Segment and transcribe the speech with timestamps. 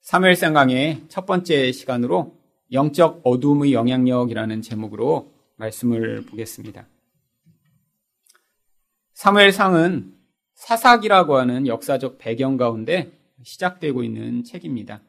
[0.00, 2.34] 사무엘상 강의 첫 번째 시간으로
[2.72, 6.88] 영적 어둠의 영향력이라는 제목으로 말씀을 보겠습니다.
[9.12, 10.14] 사무엘상은
[10.54, 15.02] 사사기라고 하는 역사적 배경 가운데 시작되고 있는 책입니다.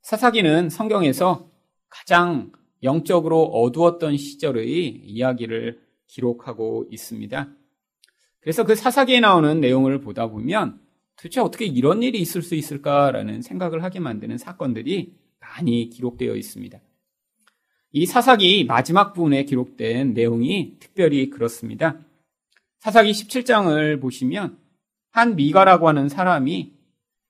[0.00, 1.50] 사사기는 성경에서
[1.90, 2.52] 가장
[2.82, 7.48] 영적으로 어두웠던 시절의 이야기를 기록하고 있습니다.
[8.40, 10.85] 그래서 그 사사기에 나오는 내용을 보다 보면
[11.16, 16.78] 도대체 어떻게 이런 일이 있을 수 있을까라는 생각을 하게 만드는 사건들이 많이 기록되어 있습니다.
[17.92, 21.98] 이 사사기 마지막 부분에 기록된 내용이 특별히 그렇습니다.
[22.80, 24.58] 사사기 17장을 보시면
[25.10, 26.74] 한 미가라고 하는 사람이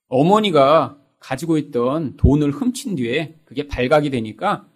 [0.09, 4.69] 어머니가 가지고 있던 돈을 훔친 뒤에 그게 발각이 되니까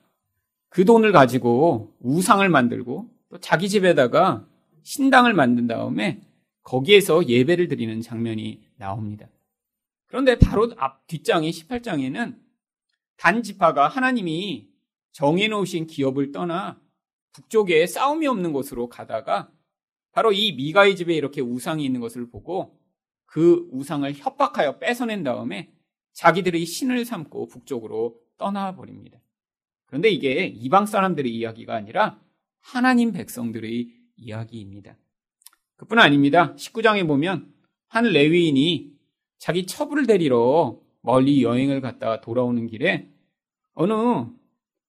[0.68, 4.46] 그 돈을 가지고 우상을 만들고 또 자기 집에다가
[4.82, 6.20] 신당을 만든 다음에
[6.62, 9.28] 거기에서 예배를 드리는 장면이 나옵니다.
[10.06, 12.36] 그런데 바로 앞 뒷장의 18장에는
[13.16, 14.68] 단 지파가 하나님이
[15.12, 16.80] 정해놓으신 기업을 떠나
[17.32, 19.52] 북쪽에 싸움이 없는 곳으로 가다가
[20.12, 22.80] 바로 이 미가의 집에 이렇게 우상이 있는 것을 보고
[23.26, 25.72] 그 우상을 협박하여 뺏어낸 다음에
[26.14, 29.20] 자기들의 신을 삼고 북쪽으로 떠나버립니다.
[29.86, 32.20] 그런데 이게 이방 사람들의 이야기가 아니라
[32.60, 34.96] 하나님 백성들의 이야기입니다.
[35.76, 36.54] 그뿐 아닙니다.
[36.56, 37.59] 19장에 보면
[37.90, 38.92] 한 레위인이
[39.38, 43.08] 자기 첩을 데리러 멀리 여행을 갔다가 돌아오는 길에
[43.74, 43.92] 어느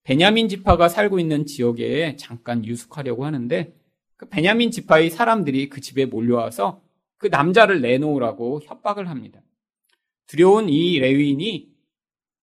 [0.04, 3.76] 베냐민 지파가 살고 있는 지역에 잠깐 유숙하려고 하는데
[4.18, 6.84] 그 베냐민 지파의 사람들이 그 집에 몰려와서
[7.18, 9.42] 그 남자를 내놓으라고 협박을 합니다.
[10.28, 11.72] 두려운 이 레위인이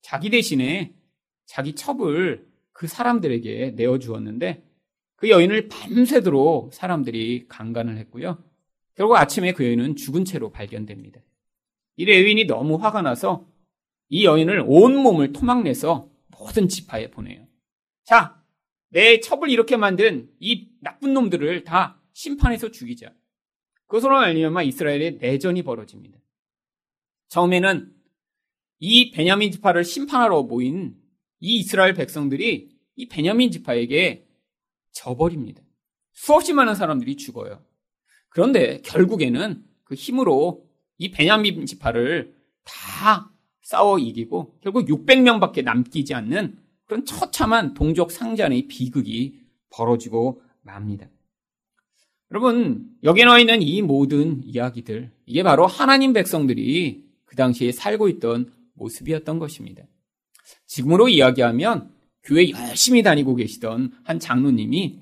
[0.02, 0.92] 자기 대신에
[1.46, 4.64] 자기 첩을 그 사람들에게 내어주었는데
[5.14, 8.42] 그 여인을 밤새도록 사람들이 강간을 했고요.
[8.98, 11.20] 결국 아침에 그 여인은 죽은 채로 발견됩니다.
[11.94, 13.48] 이 레위인이 너무 화가 나서
[14.08, 17.46] 이 여인을 온몸을 토막내서 모든 지파에 보내요.
[18.02, 18.42] 자,
[18.88, 23.14] 내 첩을 이렇게 만든 이 나쁜 놈들을 다 심판해서 죽이자.
[23.86, 26.18] 그것으로 말미암아 이스라엘의 내전이 벌어집니다.
[27.28, 27.94] 처음에는
[28.80, 30.96] 이 베냐민 지파를 심판하러 모인
[31.38, 34.26] 이 이스라엘 백성들이 이 베냐민 지파에게
[34.90, 35.62] 져버립니다.
[36.14, 37.67] 수없이 많은 사람들이 죽어요.
[38.28, 40.66] 그런데 결국에는 그 힘으로
[40.98, 42.34] 이 베냐민 지파를
[42.64, 49.40] 다 싸워 이기고 결국 600명밖에 남기지 않는 그런 처참한 동족 상잔의 비극이
[49.70, 51.08] 벌어지고 맙니다.
[52.30, 58.52] 여러분, 여기 나와 있는 이 모든 이야기들, 이게 바로 하나님 백성들이 그 당시에 살고 있던
[58.74, 59.84] 모습이었던 것입니다.
[60.66, 61.90] 지금으로 이야기하면
[62.22, 65.00] 교회 열심히 다니고 계시던 한 장로님이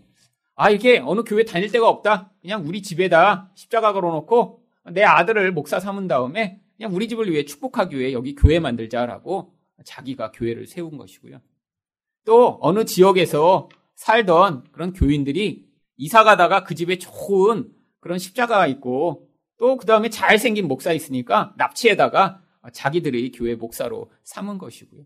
[0.57, 2.33] 아, 이게 어느 교회 다닐 데가 없다.
[2.41, 4.63] 그냥 우리 집에다 십자가 걸어놓고
[4.93, 10.33] 내 아들을 목사 삼은 다음에 그냥 우리 집을 위해 축복하기 위해 여기 교회 만들자라고 자기가
[10.33, 11.41] 교회를 세운 것이고요.
[12.25, 15.67] 또 어느 지역에서 살던 그런 교인들이
[15.99, 19.29] 이사 가다가 그 집에 좋은 그런 십자가가 있고
[19.59, 22.43] 또 그 다음에 잘생긴 목사 있으니까 납치에다가
[22.73, 25.05] 자기들의 교회 목사로 삼은 것이고요.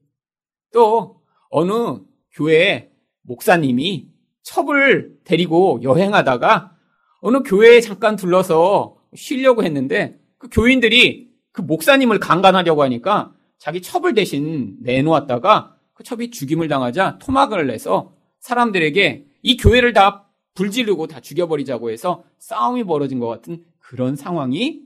[0.72, 2.00] 또 어느
[2.32, 4.09] 교회 목사님이
[4.42, 6.76] 첩을 데리고 여행하다가
[7.20, 14.76] 어느 교회에 잠깐 둘러서 쉬려고 했는데 그 교인들이 그 목사님을 강간하려고 하니까 자기 첩을 대신
[14.80, 22.24] 내놓았다가 그 첩이 죽임을 당하자 토막을 내서 사람들에게 이 교회를 다 불지르고 다 죽여버리자고 해서
[22.38, 24.80] 싸움이 벌어진 것 같은 그런 상황이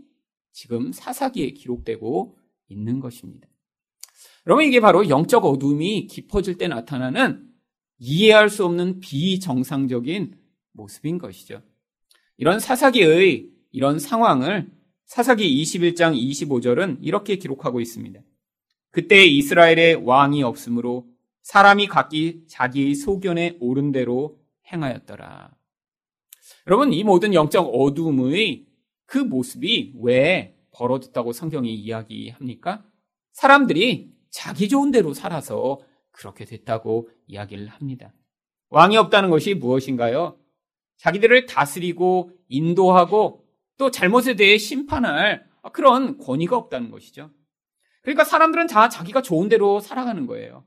[0.53, 2.37] 지금 사사기에 기록되고
[2.69, 3.49] 있는 것입니다.
[4.47, 7.54] 여러분 이게 바로 영적 어둠이 깊어질 때 나타나는
[7.99, 10.37] 이해할 수 없는 비정상적인
[10.73, 11.63] 모습인 것이죠.
[12.37, 14.71] 이런 사사기의 이런 상황을
[15.07, 18.21] 사사기 21장 25절은 이렇게 기록하고 있습니다.
[18.91, 21.07] 그때 이스라엘의 왕이 없으므로
[21.43, 24.39] 사람이 각기 자기의 소견에 오른 대로
[24.73, 25.55] 행하였더라.
[26.67, 28.67] 여러분, 이 모든 영적 어둠의
[29.05, 32.85] 그 모습이 왜 벌어졌다고 성경이 이야기합니까?
[33.33, 35.81] 사람들이 자기 좋은 대로 살아서
[36.15, 38.13] 그렇게 됐다고 이야기를 합니다.
[38.71, 40.39] 왕이 없다는 것이 무엇인가요?
[40.97, 43.45] 자기들을 다스리고 인도하고
[43.77, 47.31] 또 잘못에 대해 심판할 그런 권위가 없다는 것이죠.
[48.03, 50.65] 그러니까 사람들은 다 자기가 좋은 대로 살아가는 거예요.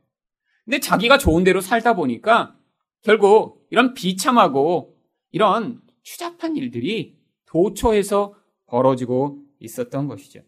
[0.66, 2.58] 근데 자기가 좋은 대로 살다 보니까
[3.02, 4.98] 결국 이런 비참하고
[5.32, 8.36] 이런 추잡한 일들이 도처에서
[8.66, 10.42] 벌어지고 있었던 것이죠.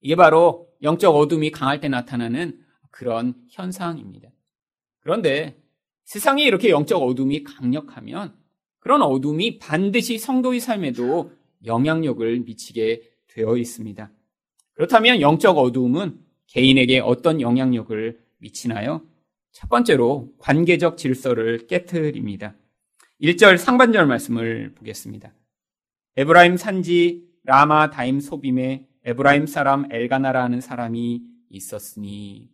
[0.00, 2.63] 이게 바로 영적 어둠이 강할 때 나타나는
[2.94, 4.30] 그런 현상입니다.
[5.00, 5.60] 그런데
[6.04, 8.32] 세상에 이렇게 영적 어둠이 강력하면
[8.78, 11.32] 그런 어둠이 반드시 성도의 삶에도
[11.64, 14.12] 영향력을 미치게 되어 있습니다.
[14.74, 19.02] 그렇다면 영적 어둠은 개인에게 어떤 영향력을 미치나요?
[19.50, 22.54] 첫 번째로 관계적 질서를 깨뜨립니다.
[23.20, 25.34] 1절 상반절 말씀을 보겠습니다.
[26.16, 32.53] 에브라임 산지 라마 다임 소빔에 에브라임 사람 엘가나라는 사람이 있었으니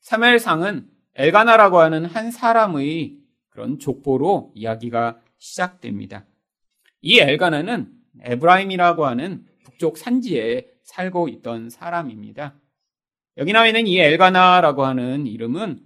[0.00, 3.18] 사멜상은 엘가나라고 하는 한 사람의
[3.50, 6.26] 그런 족보로 이야기가 시작됩니다.
[7.00, 7.92] 이 엘가나는
[8.22, 12.54] 에브라임이라고 하는 북쪽 산지에 살고 있던 사람입니다.
[13.36, 15.80] 여기 나와 있는 이 엘가나라고 하는 이름은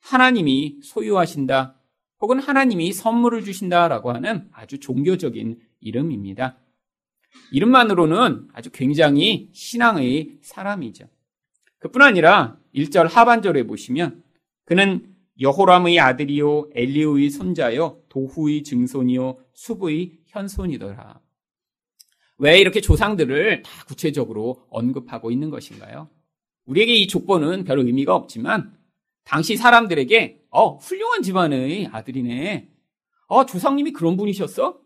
[0.00, 1.76] 하나님이 소유하신다
[2.20, 6.58] 혹은 하나님이 선물을 주신다라고 하는 아주 종교적인 이름입니다.
[7.52, 11.06] 이름만으로는 아주 굉장히 신앙의 사람이죠.
[11.78, 14.22] 그뿐 아니라 1절 하반절에 보시면
[14.64, 21.20] 그는 여호람의 아들이요 엘리우의 손자요 도후의 증손이요 수부의 현손이더라.
[22.38, 26.08] 왜 이렇게 조상들을 다 구체적으로 언급하고 있는 것인가요?
[26.66, 28.76] 우리에게 이 족보는 별 의미가 없지만
[29.24, 32.70] 당시 사람들에게 어 훌륭한 집안의 아들이네.
[33.26, 34.80] 어 조상님이 그런 분이셨어?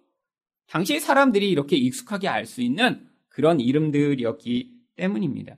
[0.67, 5.57] 당시 사람들이 이렇게 익숙하게 알 수 있는 그런 이름들이었기 때문입니다.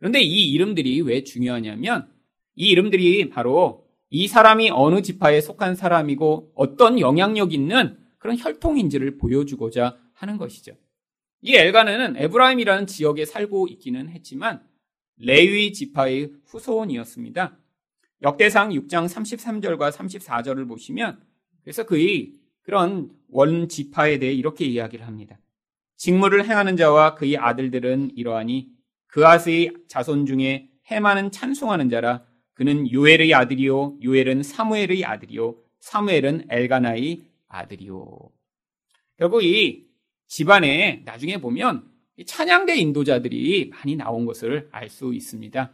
[0.00, 2.10] 그런데 이 이름들이 왜 중요하냐면
[2.56, 9.96] 이 이름들이 바로 이 사람이 어느 지파에 속한 사람이고 어떤 영향력 있는 그런 혈통인지를 보여주고자
[10.14, 10.72] 하는 것이죠.
[11.42, 14.62] 이 엘가는 에브라임이라는 지역에 살고 있기는 했지만
[15.16, 17.56] 레위 지파의 후손이었습니다.
[18.22, 21.20] 역대상 6장 33절과 34절을 보시면
[21.62, 22.32] 그래서 그의
[22.62, 25.38] 그런 원 지파에 대해 이렇게 이야기를 합니다.
[25.96, 28.79] 직무를 행하는 자와 그의 아들들은 이러하니
[29.12, 32.24] 그아스의 자손 중에 해마는 찬송하는 자라
[32.54, 38.18] 그는 요엘의 아들이요 요엘은 사무엘의 아들이요 사무엘은 엘가나의 아들이요.
[39.16, 39.86] 결국 이
[40.26, 41.88] 집안에 나중에 보면
[42.26, 45.72] 찬양대 인도자들이 많이 나온 것을 알 수 있습니다.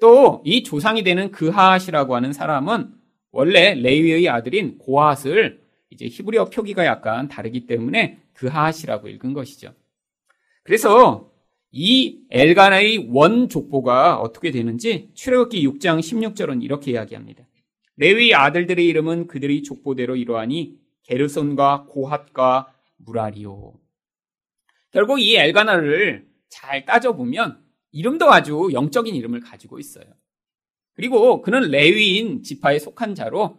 [0.00, 2.92] 또 이 조상이 되는 그하앗이라고 하는 사람은
[3.32, 9.74] 원래 레위의 아들인 고핫을 이제 히브리어 표기가 약간 다르기 때문에 그하앗이라고 읽은 것이죠.
[10.62, 11.31] 그래서
[11.72, 17.44] 이 엘가나의 원 족보가 어떻게 되는지 출애굽기 6장 16절은 이렇게 이야기합니다.
[17.96, 23.74] 레위 아들들의 이름은 그들의 족보대로 이러하니 게르손과 고핫과 무라리오.
[24.90, 30.04] 결국 이 엘가나를 잘 따져보면 이름도 아주 영적인 이름을 가지고 있어요.
[30.94, 33.58] 그리고 그는 레위인 지파에 속한 자로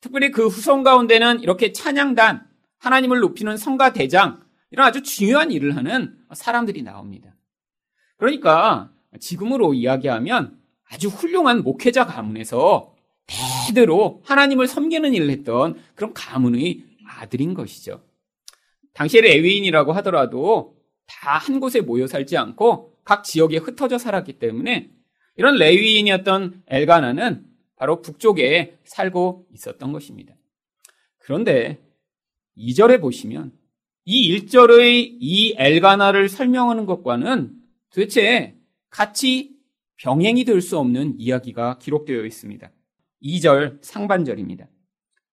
[0.00, 2.46] 특별히 그 후손 가운데는 이렇게 찬양단,
[2.78, 4.40] 하나님을 높이는 성가 대장,
[4.70, 7.34] 이런 아주 중요한 일을 하는 사람들이 나옵니다.
[8.18, 10.58] 그러니까 지금으로 이야기하면
[10.90, 12.94] 아주 훌륭한 목회자 가문에서
[13.66, 18.02] 대대로 하나님을 섬기는 일을 했던 그런 가문의 아들인 것이죠.
[18.92, 20.76] 당시에 레위인이라고 하더라도
[21.06, 24.90] 다 한 곳에 모여 살지 않고 각 지역에 흩어져 살았기 때문에
[25.36, 30.34] 이런 레위인이었던 엘가나는 바로 북쪽에 살고 있었던 것입니다.
[31.18, 31.78] 그런데
[32.56, 33.52] 2절에 보시면
[34.04, 37.52] 이 1절의 이 엘가나를 설명하는 것과는
[37.90, 38.56] 도대체
[38.90, 39.56] 같이
[39.96, 42.70] 병행이 될 수 없는 이야기가 기록되어 있습니다.
[43.22, 44.68] 2절 상반절입니다.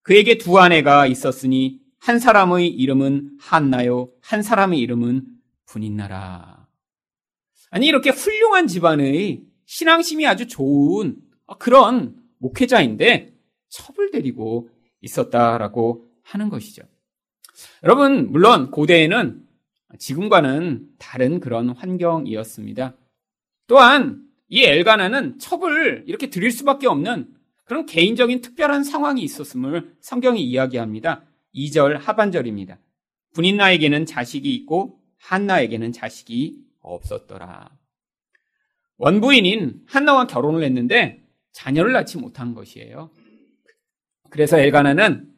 [0.02, 5.26] 그에게 두 아내가 있었으니 한 사람의 이름은 한나요, 한 사람의 이름은
[5.66, 6.68] 분인나라.
[7.72, 11.18] 아니 이렇게 훌륭한 집안의 신앙심이 아주 좋은
[11.60, 13.36] 그런 목회자인데
[13.70, 14.70] 첩을 데리고
[15.02, 16.84] 있었다라고 하는 것이죠.
[17.84, 19.45] 여러분, 물론 고대에는
[19.98, 22.96] 지금과는 다른 그런 환경이었습니다.
[23.68, 27.34] 또한 이 엘가나는 첩을 이렇게 드릴 수밖에 없는
[27.64, 31.24] 그런 개인적인 특별한 상황이 있었음을 성경이 이야기합니다.
[31.56, 32.78] 2절 하반절입니다.
[33.34, 37.70] 분인나에게는 자식이 있고 한나에게는 자식이 없었더라.
[38.98, 43.10] 원부인인 한나와 결혼을 했는데 자녀를 낳지 못한 것이에요.
[44.30, 45.32] 그래서 엘가나는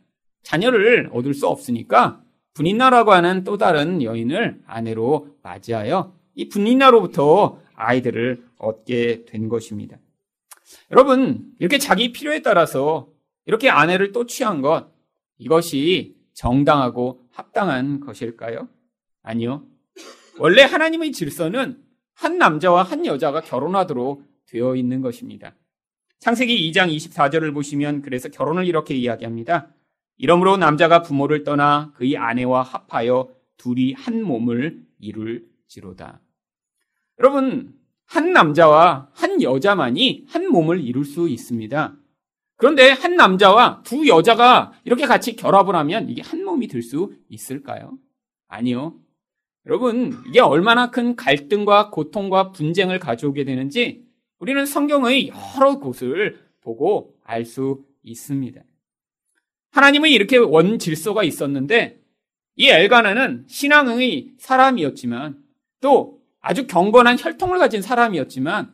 [0.43, 2.23] 자녀를 얻을 수 없으니까
[2.57, 9.97] 분인나라고 하는 또 다른 여인을 아내로 맞이하여 이 분인나로부터 아이들을 얻게 된 것입니다.
[10.91, 13.09] 여러분, 이렇게 자기 필요에 따라서
[13.45, 14.91] 이렇게 아내를 또 취한 것,
[15.37, 18.67] 이것이 정당하고 합당한 것일까요?
[19.21, 19.63] 아니요.
[20.39, 21.79] 원래 하나님의 질서는
[22.13, 25.53] 한 남자와 한 여자가 결혼하도록 되어 있는 것입니다.
[26.19, 29.69] 창세기 2장 24절을 보시면 그래서 결혼을 이렇게 이야기합니다.
[30.17, 36.21] 이러므로 남자가 부모를 떠나 그의 아내와 합하여 둘이 한 몸을 이룰지로다.
[37.19, 37.73] 여러분,
[38.05, 41.95] 한 남자와 한 여자만이 한 몸을 이룰 수 있습니다.
[42.55, 47.97] 그런데 한 남자와 두 여자가 이렇게 같이 결합을 하면 이게 한 몸이 될 수 있을까요?
[48.47, 48.95] 아니요.
[49.65, 54.07] 여러분, 이게 얼마나 큰 갈등과 고통과 분쟁을 가져오게 되는지
[54.39, 58.61] 우리는 성경의 여러 곳을 보고 알 수 있습니다.
[59.71, 61.99] 하나님은 이렇게 원 질서가 있었는데
[62.55, 65.43] 이 엘가나는 신앙의 사람이었지만
[65.81, 68.73] 또 아주 경건한 혈통을 가진 사람이었지만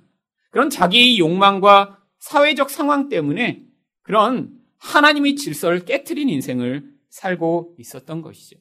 [0.51, 3.63] 그런 자기의 욕망과 사회적 상황 때문에
[4.01, 8.57] 그런 하나님의 질서를 깨뜨린 인생을 살고 있었던 것이죠.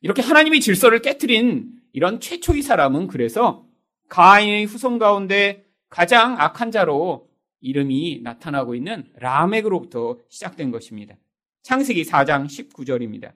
[0.00, 3.66] 이렇게 하나님의 질서를 깨뜨린 이런 최초의 사람은 그래서
[4.08, 7.28] 가인의 후손 가운데 가장 악한 자로
[7.60, 11.16] 이름이 나타나고 있는 라멕으로부터 시작된 것입니다.
[11.62, 13.34] 창세기 4장 19절입니다.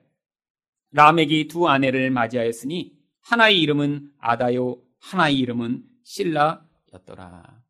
[0.91, 7.63] 라멕이 두 아내를 맞이하였으니 하나의 이름은 아다요, 하나의 이름은 실라였더라.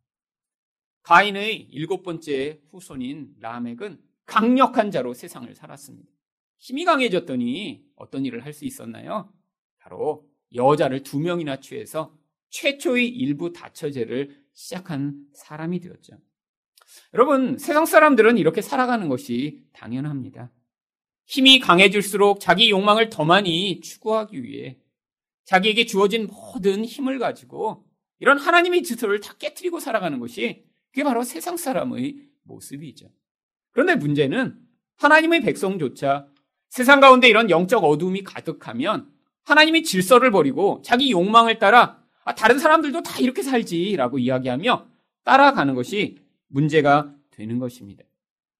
[1.03, 6.09] 가인의 일곱 번째 후손인 라멕은 강력한 자로 세상을 살았습니다.
[6.57, 9.31] 힘이 강해졌더니 어떤 일을 할 수 있었나요?
[9.77, 12.17] 바로 여자를 두 명이나 취해서
[12.49, 16.17] 최초의 일부 다처제를 시작한 사람이 되었죠.
[17.13, 20.51] 여러분, 세상 사람들은 이렇게 살아가는 것이 당연합니다.
[21.25, 24.77] 힘이 강해질수록 자기 욕망을 더 많이 추구하기 위해
[25.45, 27.85] 자기에게 주어진 모든 힘을 가지고
[28.19, 33.09] 이런 하나님의 질서를 다 깨뜨리고 살아가는 것이 그게 바로 세상 사람의 모습이죠.
[33.71, 34.57] 그런데 문제는
[34.97, 36.27] 하나님의 백성조차
[36.69, 39.11] 세상 가운데 이런 영적 어둠이 가득하면
[39.43, 44.87] 하나님의 질서를 버리고 자기 욕망을 따라 아, 다른 사람들도 다 이렇게 살지라고 이야기하며
[45.23, 46.24] 따라가는 것이
[46.55, 48.03] 문제가 되는 것입니다.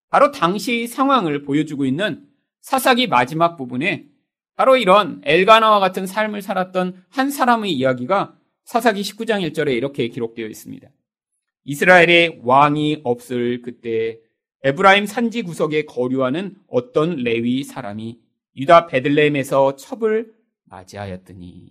[0.10, 2.28] 바로 당시 상황을 보여주고 있는
[2.60, 4.08] 사사기 마지막 부분에
[4.56, 10.90] 바로 이런 엘가나와 같은 삶을 살았던 한 사람의 이야기가 사사기 19장 1절에 이렇게 기록되어 있습니다.
[11.64, 14.20] 이스라엘의 왕이 없을 그때
[14.64, 18.20] 에브라임 산지 구석에 거류하는 어떤 레위 사람이
[18.58, 20.34] 유다 베들레헴에서 첩을
[20.66, 21.70] 맞이하였더니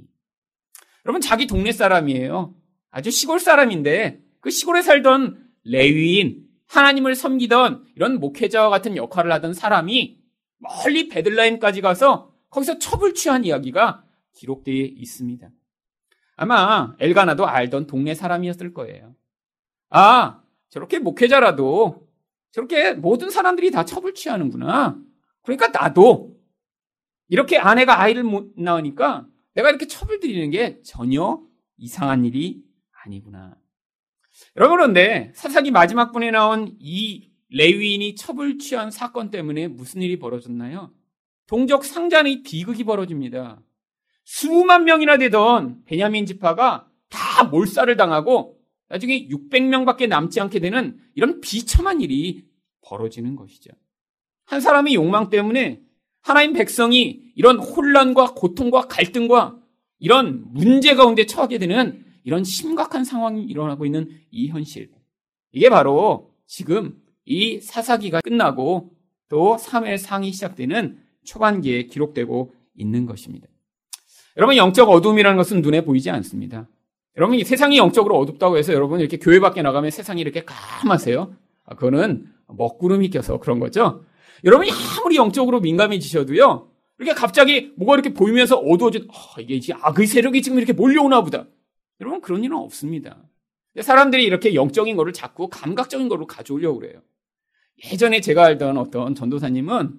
[1.04, 2.54] 여러분 자기 동네 사람이에요.
[2.90, 10.18] 아주 시골 사람인데 그 시골에 살던 레위인 하나님을 섬기던 이런 목회자와 같은 역할을 하던 사람이
[10.58, 14.04] 멀리 베들레헴까지 가서 거기서 첩을 취한 이야기가
[14.34, 15.50] 기록되어 있습니다.
[16.36, 19.14] 아마 엘가나도 알던 동네 사람이었을 거예요.
[19.90, 22.08] 아, 저렇게 목회자라도
[22.50, 24.98] 저렇게 모든 사람들이 다 첩을 취하는구나.
[25.42, 26.36] 그러니까 나도
[27.28, 31.40] 이렇게 아내가 아이를 못 낳으니까 내가 이렇게 첩을 드리는 게 전혀
[31.76, 32.62] 이상한 일이
[33.04, 33.56] 아니구나.
[34.56, 40.92] 여러분 그런데 사사기 마지막 분에 나온 이 레위인이 첩을 취한 사건 때문에 무슨 일이 벌어졌나요?
[41.46, 43.60] 동족 상잔의 비극이 벌어집니다.
[44.24, 48.58] 수만 명이나 되던 베냐민 지파가 다 몰살을 당하고
[48.88, 52.44] 나중에 600명밖에 남지 않게 되는 이런 비참한 일이
[52.82, 53.70] 벌어지는 것이죠.
[54.46, 55.80] 한 사람의 욕망 때문에
[56.22, 59.58] 하나님 백성이 이런 혼란과 고통과 갈등과
[59.98, 64.90] 이런 문제 가운데 처하게 되는 이런 심각한 상황이 일어나고 있는 이 현실.
[65.52, 68.90] 이게 바로 지금 이 사사기가 끝나고
[69.28, 73.46] 또 3회 상이 시작되는 초반기에 기록되고 있는 것입니다.
[74.36, 76.68] 여러분, 영적 어둠이라는 것은 눈에 보이지 않습니다.
[77.16, 81.36] 여러분, 이 세상이 영적으로 어둡다고 해서 여러분 이렇게 교회 밖에 나가면 세상이 이렇게 까마세요?
[81.64, 84.04] 아, 그거는 먹구름이 껴서 그런 거죠.
[84.42, 90.42] 여러분이 아무리 영적으로 민감해지셔도요, 이렇게 갑자기 뭐가 이렇게 보이면서 어두워진, 어, 이게 이제 악의 세력이
[90.42, 91.46] 지금 이렇게 몰려오나 보다.
[92.00, 93.22] 여러분, 그런 일은 없습니다.
[93.80, 97.00] 사람들이 이렇게 영적인 거를 자꾸 감각적인 거로 가져오려고 그래요.
[97.90, 99.98] 예전에 제가 알던 어떤 전도사님은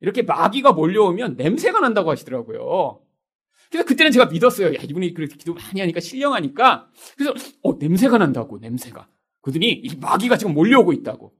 [0.00, 3.00] 이렇게 마귀가 몰려오면 냄새가 난다고 하시더라고요.
[3.70, 4.68] 그래서 그때는 제가 믿었어요.
[4.74, 6.88] 야, 이분이 그렇게 기도 많이 하니까 신령하니까.
[7.16, 9.08] 그래서, 어, 냄새가 난다고, 냄새가.
[9.40, 11.32] 그러더니 이 마귀가 지금 몰려오고 있다고.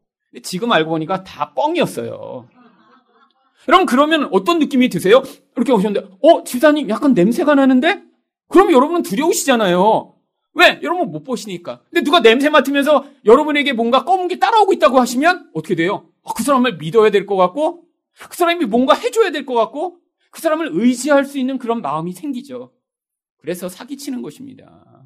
[0.42, 2.48] 지금 알고 보니까 다 뻥이었어요.
[3.68, 5.22] 여러분, 그러면 어떤 느낌이 드세요?
[5.56, 8.02] 이렇게 오셨는데, 어, 지사님 약간 냄새가 나는데?
[8.48, 10.14] 그럼 여러분은 두려우시잖아요.
[10.54, 10.80] 왜?
[10.82, 11.82] 여러분 못 보시니까.
[11.90, 16.08] 근데 누가 냄새 맡으면서 여러분에게 뭔가 검은 게 따라오고 있다고 하시면 어떻게 돼요?
[16.24, 17.84] 아, 그 사람을 믿어야 될 것 같고,
[18.30, 19.98] 그 사람이 뭔가 해줘야 될 것 같고,
[20.30, 22.72] 그 사람을 의지할 수 있는 그런 마음이 생기죠.
[23.38, 25.04] 그래서 사기치는 것입니다.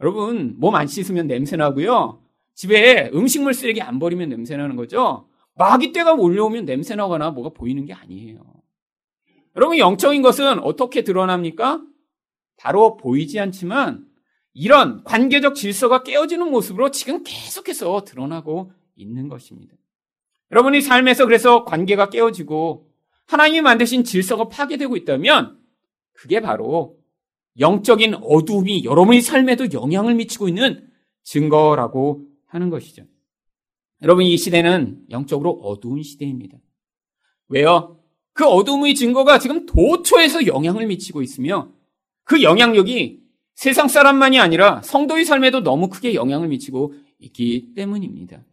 [0.00, 2.22] 여러분, 몸 안 씻으면 냄새 나고요.
[2.54, 5.28] 집에 음식물 쓰레기 안 버리면 냄새 나는 거죠.
[5.56, 8.40] 마귀떼가 몰려오면 냄새 나거나 뭐가 보이는 게 아니에요.
[9.56, 11.82] 여러분, 영적인 것은 어떻게 드러납니까?
[12.58, 14.06] 바로 보이지 않지만
[14.52, 19.74] 이런 관계적 질서가 깨어지는 모습으로 지금 계속해서 드러나고 있는 것입니다.
[20.50, 22.90] 여러분이 삶에서 그래서 관계가 깨어지고
[23.26, 25.58] 하나님이 만드신 질서가 파괴되고 있다면
[26.12, 26.98] 그게 바로
[27.58, 30.88] 영적인 어두움이 여러분의 삶에도 영향을 미치고 있는
[31.22, 33.04] 증거라고 하는 것이죠.
[34.02, 36.58] 여러분, 이 시대는 영적으로 어두운 시대입니다.
[37.48, 38.00] 왜요?
[38.32, 41.72] 그 어둠의 증거가 지금 도처에서 영향을 미치고 있으며
[42.28, 43.22] 그 영향력이
[43.54, 48.44] 세상 사람만이 아니라 성도의 삶에도 너무 크게 영향을 미치고 있기 때문입니다.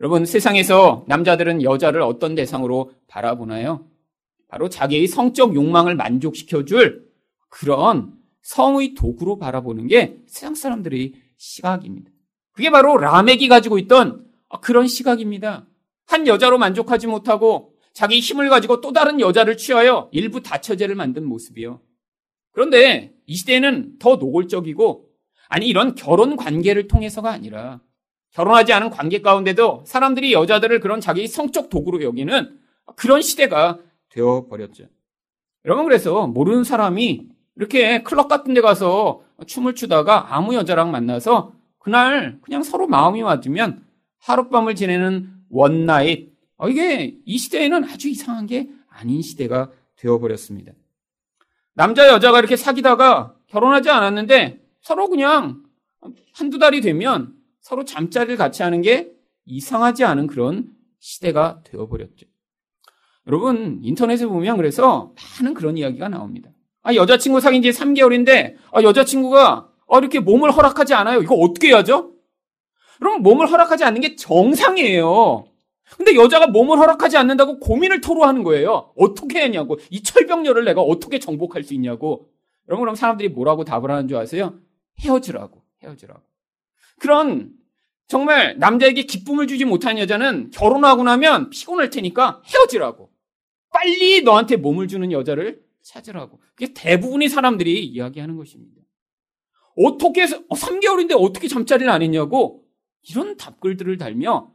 [0.00, 3.86] 여러분, 세상에서 남자들은 여자를 어떤 대상으로 바라보나요?
[4.48, 7.06] 바로 자기의 성적 욕망을 만족시켜줄
[7.50, 12.10] 그런 성의 도구로 바라보는 게 세상 사람들의 시각입니다.
[12.52, 14.24] 그게 바로 라멕이 가지고 있던
[14.62, 15.66] 그런 시각입니다.
[16.06, 21.80] 한 여자로 만족하지 못하고 자기 힘을 가지고 또 다른 여자를 취하여 일부 다처제를 만든 모습이요.
[22.54, 25.08] 그런데 이 시대에는 더 노골적이고
[25.48, 27.80] 아니 이런 결혼 관계를 통해서가 아니라
[28.30, 32.58] 결혼하지 않은 관계 가운데도 사람들이 여자들을 그런 자기 성적 도구로 여기는
[32.96, 34.84] 그런 시대가 되어 버렸죠.
[35.64, 42.38] 여러분 그래서 모르는 사람이 이렇게 클럽 같은 데 가서 춤을 추다가 아무 여자랑 만나서 그날
[42.42, 43.84] 그냥 서로 마음이 맞으면
[44.20, 50.72] 하룻밤을 지내는 one night 어, 이게 이 시대에는 아주 이상한 게 아닌 시대가 되어버렸습니다.
[51.74, 55.62] 남자 여자가 이렇게 사귀다가 결혼하지 않았는데 서로 그냥
[56.34, 59.10] 한두 달이 되면 서로 잠자리를 같이 하는 게
[59.46, 62.26] 이상하지 않은 그런 시대가 되어버렸죠.
[63.26, 66.50] 여러분, 인터넷에 보면 그래서 많은 그런 이야기가 나옵니다.
[66.82, 71.22] 아, 여자친구 사귄 지 3개월인데, 아, 여자친구가 아, 이렇게 몸을 허락하지 않아요.
[71.22, 72.12] 이거 어떻게 해야죠?
[72.98, 75.46] 그럼 몸을 허락하지 않는 게 정상이에요.
[75.96, 78.92] 근데 여자가 몸을 허락하지 않는다고 고민을 토로하는 거예요.
[78.96, 79.78] 어떻게 했냐고.
[79.90, 82.30] 이 철벽녀를 내가 어떻게 정복할 수 있냐고.
[82.68, 84.58] 여러분, 그럼 사람들이 뭐라고 답을 하는 줄 아세요?
[85.00, 85.62] 헤어지라고.
[85.82, 86.22] 헤어지라고.
[86.98, 87.52] 그런
[88.06, 93.10] 정말 남자에게 기쁨을 주지 못한 여자는 결혼하고 나면 피곤할 테니까 헤어지라고.
[93.70, 96.40] 빨리 너한테 몸을 주는 여자를 찾으라고.
[96.54, 98.80] 그게 대부분의 사람들이 이야기하는 것입니다.
[99.76, 102.64] 어떻게 해서, 3개월인데 어, 어떻게 잠자리를 안 했냐고
[103.02, 104.53] 이런 답글들을 달며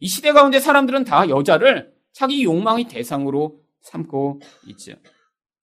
[0.00, 4.92] 이 시대 가운데 사람들은 다 여자를 자기 욕망의 대상으로 삼고 있죠.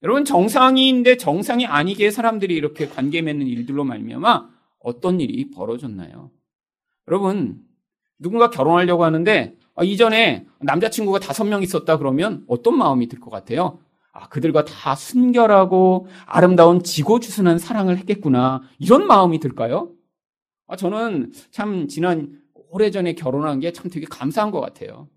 [0.04, 4.50] 여러분 정상인데 정상이 아니게 사람들이 이렇게 관계 맺는 일들로 말미암아
[4.80, 6.32] 어떤 일이 벌어졌나요?
[7.08, 7.60] 여러분
[8.20, 13.80] 누군가 결혼하려고 하는데 아, 이전에 남자친구가 다섯 명 있었다 그러면 어떤 마음이 들 것 같아요?
[14.14, 18.62] 아, 그들과 다 순결하고 아름다운 지고주순한 사랑을 했겠구나.
[18.80, 19.92] 이런 마음이 들까요?
[20.68, 22.40] 아, 저는 참 지난
[22.76, 25.10] 오래전에 결혼한 게 참 되게 감사한 것 같아요.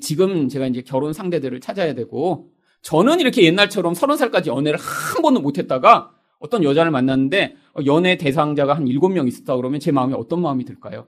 [0.00, 5.40] 지금 제가 이제 결혼 상대들을 찾아야 되고, 저는 이렇게 옛날처럼 서른 살까지 연애를 한 번도
[5.40, 10.42] 못했다가 어떤 여자를 만났는데 어, 연애 대상자가 한 일곱 명 있었다 그러면 제 마음에 어떤
[10.42, 11.06] 마음이 들까요?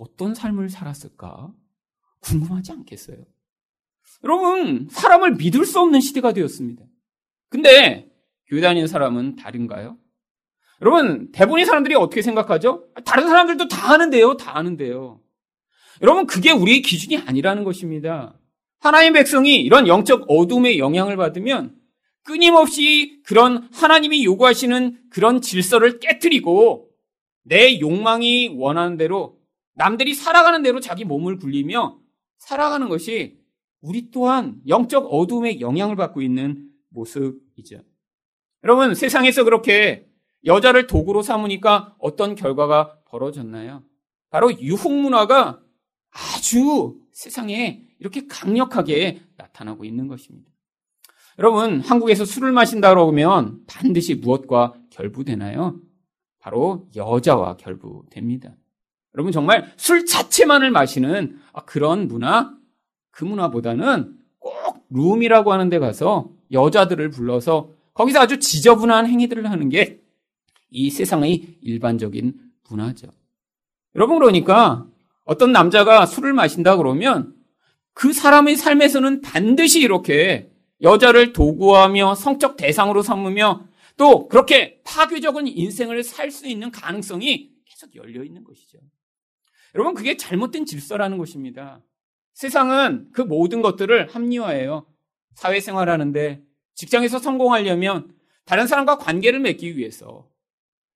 [0.00, 1.52] 어떤 삶을 살았을까?
[2.20, 3.18] 궁금하지 않겠어요?
[4.24, 6.84] 여러분, 사람을 믿을 수 없는 시대가 되었습니다.
[7.48, 8.10] 근데
[8.48, 9.96] 교회 다니는 사람은 다른가요?
[10.82, 12.86] 여러분, 대부분의 사람들이 어떻게 생각하죠?
[13.04, 15.20] 다른 사람들도 다 하는데요, 다 하는데요.
[16.02, 18.38] 여러분, 그게 우리의 기준이 아니라는 것입니다.
[18.78, 21.74] 하나님 백성이 이런 영적 어둠의 영향을 받으면
[22.24, 26.90] 끊임없이 그런 하나님이 요구하시는 그런 질서를 깨뜨리고
[27.44, 29.38] 내 욕망이 원하는 대로
[29.74, 31.98] 남들이 살아가는 대로 자기 몸을 굴리며
[32.38, 33.38] 살아가는 것이
[33.80, 37.82] 우리 또한 영적 어둠의 영향을 받고 있는 모습이죠.
[38.64, 40.05] 여러분, 세상에서 그렇게
[40.46, 43.82] 여자를 도구로 삼으니까 어떤 결과가 벌어졌나요?
[44.30, 45.60] 바로 유흥 문화가
[46.10, 50.50] 아주 세상에 이렇게 강력하게 나타나고 있는 것입니다.
[51.38, 55.78] 여러분, 한국에서 술을 마신다 그러면 반드시 무엇과 결부되나요?
[56.38, 58.54] 바로 여자와 결부됩니다.
[59.14, 62.54] 여러분, 정말 술 자체만을 마시는 그런 문화,
[63.10, 70.02] 그 문화보다는 꼭 룸이라고 하는 데 가서 여자들을 불러서 거기서 아주 지저분한 행위들을 하는 게
[70.70, 72.34] 이 세상의 일반적인
[72.68, 73.08] 문화죠.
[73.94, 74.86] 여러분 그러니까
[75.24, 77.34] 어떤 남자가 술을 마신다 그러면
[77.94, 80.50] 그 사람의 삶에서는 반드시 이렇게
[80.82, 88.22] 여자를 도구하며 성적 대상으로 삼으며 또 그렇게 파괴적인 인생을 살 수 있는 가능성이 계속 열려
[88.22, 88.78] 있는 것이죠.
[89.74, 91.80] 여러분 그게 잘못된 질서라는 것입니다.
[92.34, 94.86] 세상은 그 모든 것들을 합리화해요.
[95.34, 96.42] 사회생활 하는데
[96.74, 100.28] 직장에서 성공하려면 다른 사람과 관계를 맺기 위해서.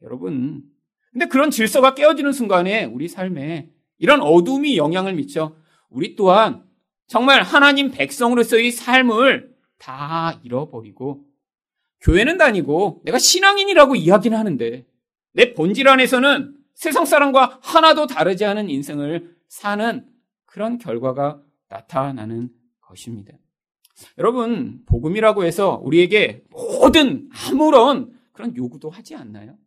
[0.02, 0.62] 여러분.
[1.12, 5.56] 근데 그런 질서가 깨어지는 순간에 우리 삶에 이런 어둠이 영향을 미쳐
[5.88, 6.64] 우리 또한
[7.06, 11.24] 정말 하나님 백성으로서의 삶을 다 잃어버리고
[12.00, 14.86] 교회는 다니고 내가 신앙인이라고 이야기는 하는데
[15.32, 20.06] 내 본질 안에서는 세상 사람과 하나도 다르지 않은 인생을 사는
[20.46, 22.48] 그런 결과가 나타나는
[22.80, 23.34] 것입니다.
[24.18, 29.58] 여러분, 복음이라고 해서 우리에게 모든 아무런 그런 요구도 하지 않나요?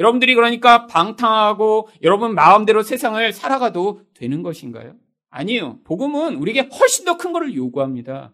[0.00, 4.96] 여러분들이 그러니까 방탕하고 여러분 마음대로 세상을 살아가도 되는 것인가요?
[5.28, 5.78] 아니요.
[5.84, 8.32] 복음은 우리에게 훨씬 더 큰 것을 요구합니다.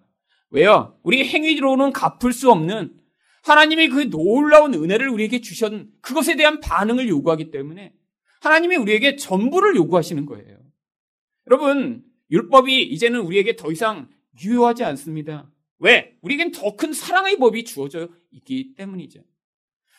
[0.50, 0.96] 왜요?
[1.02, 2.94] 우리 행위로는 갚을 수 없는
[3.42, 7.92] 하나님이 그 놀라운 은혜를 우리에게 주셨, 그것에 대한 반응을 요구하기 때문에
[8.40, 10.58] 하나님이 우리에게 전부를 요구하시는 거예요.
[11.48, 14.08] 여러분, 율법이 이제는 우리에게 더 이상
[14.40, 15.50] 유효하지 않습니다.
[15.78, 16.16] 왜?
[16.22, 19.20] 우리에겐 더 큰 사랑의 법이 주어져 있기 때문이죠.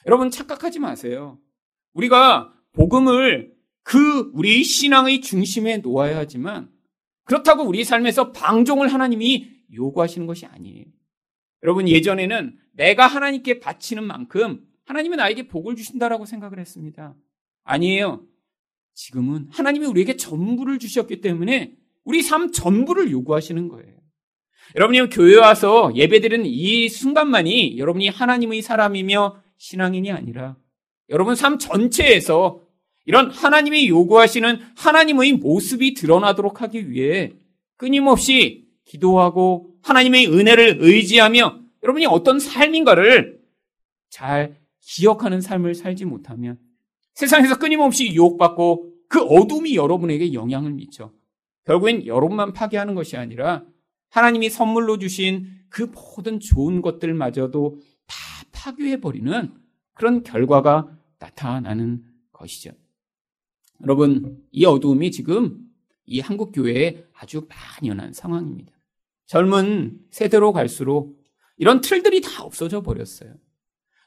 [0.06, 1.40] 여러분, 착각하지 마세요.
[1.98, 6.70] 우리가 복음을 그 우리 신앙의 중심에 놓아야 하지만
[7.24, 10.86] 그렇다고 우리 삶에서 방종을 하나님이 요구하시는 것이 아니에요.
[11.64, 17.16] 여러분, 예전에는 내가 하나님께 바치는 만큼 하나님은 나에게 복을 주신다라고 생각을 했습니다.
[17.64, 18.26] 아니에요.
[18.94, 23.98] 지금은 하나님이 우리에게 전부를 주셨기 때문에 우리 삶 전부를 요구하시는 거예요.
[24.76, 30.56] 여러분이 교회 와서 예배드리는 이 순간만이 여러분이 하나님의 사람이며 신앙인이 아니라
[31.10, 32.62] 여러분 삶 전체에서
[33.06, 37.34] 이런 하나님이 요구하시는 하나님의 모습이 드러나도록 하기 위해
[37.78, 43.40] 끊임없이 기도하고 하나님의 은혜를 의지하며 여러분이 어떤 삶인가를
[44.10, 46.58] 잘 기억하는 삶을 살지 못하면
[47.14, 51.12] 세상에서 끊임없이 유혹받고 그 어둠이 여러분에게 영향을 미쳐
[51.66, 53.64] 결국엔 여러분만 파괴하는 것이 아니라
[54.10, 58.16] 하나님이 선물로 주신 그 모든 좋은 것들마저도 다
[58.52, 59.67] 파괴해버리는
[59.98, 60.88] 그런 결과가
[61.20, 62.72] 나타나는 것이죠.
[63.82, 65.60] 여러분, 이 어두움이 지금
[66.06, 67.48] 이 한국 교회에 아주
[67.82, 68.72] 만연한 상황입니다.
[69.26, 71.18] 젊은 세대로 갈수록
[71.58, 73.36] 이런 틀들이 다 없어져 버렸어요.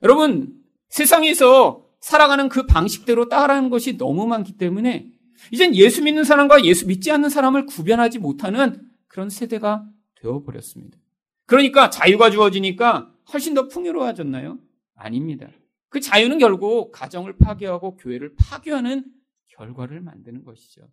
[0.02, 0.54] 여러분,
[0.88, 5.10] 세상에서 살아가는 그 방식대로 따라하는 것이 너무 많기 때문에
[5.52, 9.84] 이젠 예수 믿는 사람과 예수 믿지 않는 사람을 구별하지 못하는 그런 세대가
[10.20, 10.98] 되어버렸습니다.
[11.46, 14.58] 그러니까 자유가 주어지니까 훨씬 더 풍요로워졌나요?
[14.94, 15.48] 아닙니다.
[15.90, 19.04] 그 자유는 결국 가정을 파괴하고 교회를 파괴하는
[19.48, 20.88] 결과를 만드는 것이죠.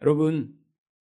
[0.00, 0.54] 여러분,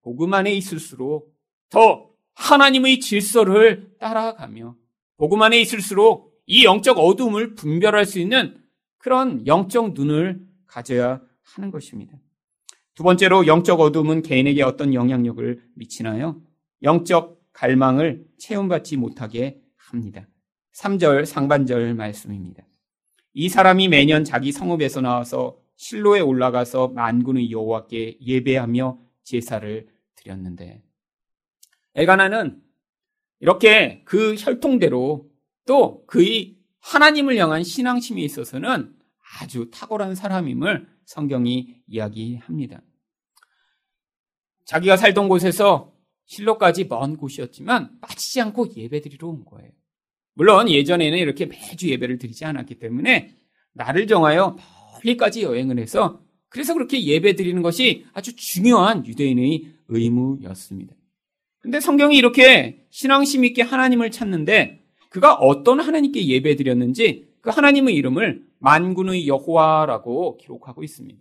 [0.03, 1.37] 복음 안에 있을수록
[1.69, 4.75] 더 하나님의 질서를 따라가며
[5.19, 8.61] 복음 안에 있을수록 이 영적 어둠을 분별할 수 있는
[8.99, 12.19] 그런 영적 눈을 가져야 하는 것입니다.
[12.95, 16.41] 두 번째로 영적 어둠은 개인에게 어떤 영향력을 미치나요?
[16.83, 20.27] 영적 갈망을 체험받지 못하게 합니다.
[20.75, 22.65] 3절 상반절 말씀입니다.
[23.33, 30.83] 이 사람이 매년 자기 성읍에서 나와서 실로에 올라가서 만군의 여호와께 예배하며 제사를 드렸는데
[31.95, 32.63] 엘가나는
[33.41, 35.31] 이렇게 그 혈통대로
[35.67, 38.95] 또 그의 하나님을 향한 신앙심에 있어서는
[39.41, 42.83] 아주 탁월한 사람임을 성경이 이야기합니다.
[44.65, 45.95] 자기가 살던 곳에서
[46.27, 49.71] 실로까지 먼 곳이었지만 빠지지 않고 예배드리러 온 거예요.
[50.35, 53.35] 물론 예전에는 이렇게 매주 예배를 드리지 않았기 때문에
[53.73, 54.57] 나를 정하여
[55.05, 60.95] 멀리까지 여행을 해서 그래서 그렇게 예배 드리는 것이 아주 중요한 유대인의 의무였습니다.
[61.61, 68.45] 근데 성경이 이렇게 신앙심 있게 하나님을 찾는데 그가 어떤 하나님께 예배 드렸는지 그 하나님의 이름을
[68.59, 71.21] 만군의 여호와라고 기록하고 있습니다.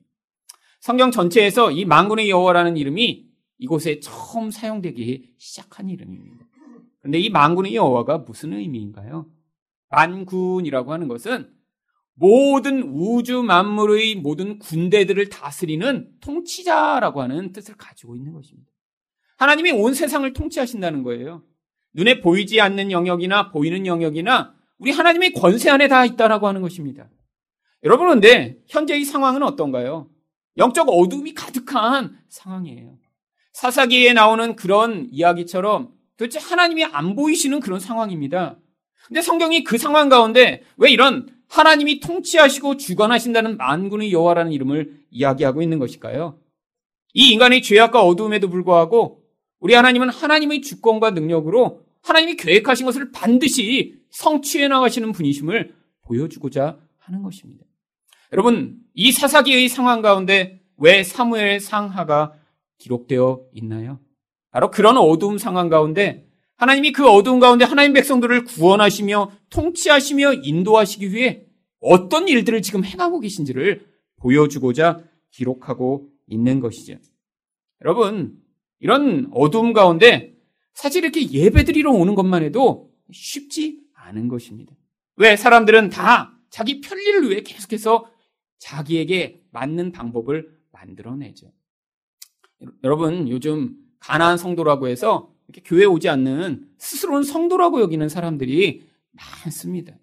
[0.80, 6.46] 성경 전체에서 이 만군의 여호와라는 이름이 이곳에 처음 사용되기 시작한 이름입니다.
[7.00, 9.28] 그런데 이 만군의 여호와가 무슨 의미인가요?
[9.90, 11.52] 만군이라고 하는 것은
[12.14, 18.70] 모든 우주 만물의 모든 군대들을 다스리는 통치자라고 하는 뜻을 가지고 있는 것입니다.
[19.38, 21.44] 하나님이 온 세상을 통치하신다는 거예요.
[21.94, 27.10] 눈에 보이지 않는 영역이나 보이는 영역이나 우리 하나님의 권세 안에 다 있다라고 하는 것입니다.
[27.84, 30.10] 여러분, 그런데 현재 이 상황은 어떤가요?
[30.58, 32.98] 영적 어둠이 가득한 상황이에요.
[33.54, 38.58] 사사기에 나오는 그런 이야기처럼 도대체 하나님이 안 보이시는 그런 상황입니다.
[39.08, 45.80] 근데 성경이 그 상황 가운데 왜 이런 하나님이 통치하시고 주관하신다는 만군의 여호와라는 이름을 이야기하고 있는
[45.80, 46.38] 것일까요?
[47.14, 49.24] 이 인간의 죄악과 어두움에도 불구하고
[49.60, 57.64] 우리 하나님은 하나님의 주권과 능력으로 하나님이 계획하신 것을 반드시 성취해 나가시는 분이심을 보여주고자 하는 것입니다.
[58.34, 62.34] 여러분, 이 사사기의 상황 가운데 왜 사무엘 상하가
[62.78, 64.00] 기록되어 있나요?
[64.52, 71.46] 바로 그런 어두움 상황 가운데 하나님이 그 어두운 가운데 하나님 백성들을 구원하시며 통치하시며 인도하시기 위해
[71.80, 76.98] 어떤 일들을 지금 행하고 계신지를 보여주고자 기록하고 있는 것이죠.
[77.82, 78.38] 여러분,
[78.80, 80.36] 이런 어두움 가운데
[80.74, 84.74] 사실 이렇게 예배드리러 오는 것만 해도 쉽지 않은 것입니다.
[85.16, 88.10] 왜 사람들은 다 자기 편리를 위해 계속해서
[88.58, 91.52] 자기에게 맞는 방법을 만들어내죠.
[92.84, 99.94] 여러분, 요즘 가난한 성도라고 해서 이렇게 교회 오지 않는 스스로는 성도라고 여기는 사람들이 많습니다.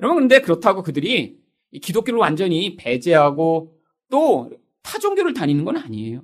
[0.00, 1.38] 여러분, 그런데 그렇다고 그들이
[1.80, 3.78] 기독교를 완전히 배제하고
[4.10, 4.50] 또
[4.82, 6.22] 타종교를 다니는 건 아니에요.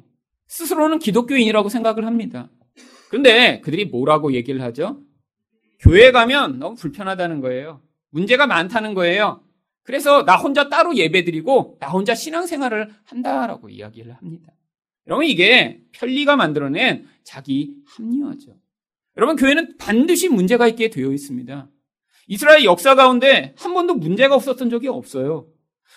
[0.49, 2.51] 스스로는 기독교인이라고 생각을 합니다.
[3.09, 5.01] 그런데 그들이 뭐라고 얘기를 하죠?
[5.81, 7.81] 교회 가면 너무 불편하다는 거예요.
[8.11, 9.43] 문제가 많다는 거예요.
[9.83, 14.53] 그래서 나 혼자 따로 예배드리고 나 혼자 신앙생활을 한다라고 이야기를 합니다.
[15.09, 18.57] 여러분 이게 편리가 만들어낸 자기 합리화죠.
[19.17, 21.69] 여러분 교회는 반드시 문제가 있게 되어 있습니다.
[22.29, 25.49] 이스라엘 역사 가운데 한 번도 문제가 없었던 적이 없어요.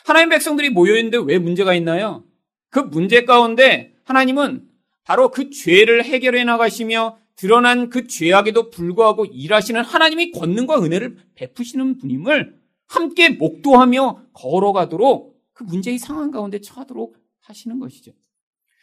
[0.06, 2.24] 하나님 백성들이 모여 있는데 왜 문제가 있나요?
[2.70, 4.68] 그 문제 가운데 하나님은
[5.04, 12.56] 바로 그 죄를 해결해 나가시며 드러난 그 죄악에도 불구하고 일하시는 하나님이 권능과 은혜를 베푸시는 분임을
[12.88, 18.14] 함께 목도하며 걸어가도록 그 문제의 상황 가운데 처하도록 하시는 것이죠.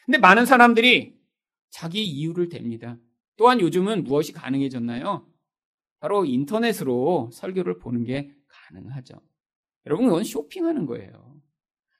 [0.08, 1.12] 근데 많은 사람들이
[1.68, 2.98] 자기 이유를 댑니다.
[3.36, 5.26] 또한 요즘은 무엇이 가능해졌나요?
[6.00, 9.20] 바로 인터넷으로 설교를 보는 게 가능하죠.
[9.84, 11.36] 여러분, 그건 쇼핑하는 거예요.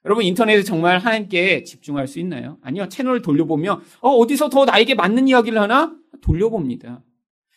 [0.05, 2.57] 여러분, 인터넷에 정말 하나님께 집중할 수 있나요?
[2.63, 2.89] 아니요.
[2.89, 5.95] 채널을 돌려보며, 어, 어디서 더 나에게 맞는 이야기를 하나?
[6.21, 7.03] 돌려봅니다.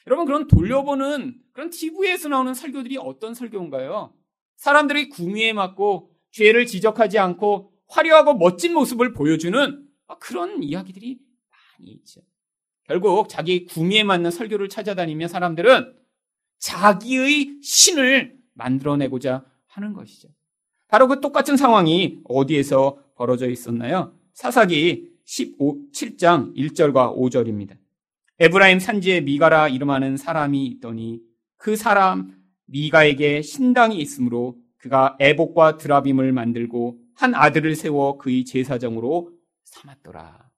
[0.06, 4.12] 여러분, 그런 돌려보는 그런 TV에서 나오는 설교들이 어떤 설교인가요?
[4.56, 11.18] 사람들이 구미에 맞고 죄를 지적하지 않고 화려하고 멋진 모습을 보여주는 그런 이야기들이
[11.50, 12.20] 많이 있죠.
[12.84, 15.94] 결국 자기 구미에 맞는 설교를 찾아다니며 사람들은
[16.58, 20.28] 자기의 신을 만들어내고자 하는 것이죠.
[20.88, 24.14] 바로 그 똑같은 상황이 어디에서 벌어져 있었나요?
[24.34, 27.76] 사사기 15, 7장 1절과 5절입니다.
[28.38, 31.20] 에브라임 산지에 미가라 이름하는 사람이 있더니
[31.56, 39.30] 그 사람 미가에게 신당이 있으므로 그가 애복과 드라빔을 만들고 한 아들을 세워 그의 제사장으로
[39.72, 40.50] 삼았더라.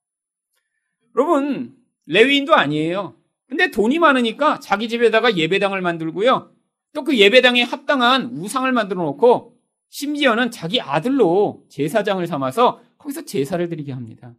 [1.17, 3.17] 여러분, 레위인도 아니에요.
[3.49, 6.51] 근데 돈이 많으니까 자기 집에다가 예배당을 만들고요.
[6.93, 9.57] 또 그 예배당에 합당한 우상을 만들어 놓고
[9.89, 14.35] 심지어는 자기 아들로 제사장을 삼아서 거기서 제사를 드리게 합니다.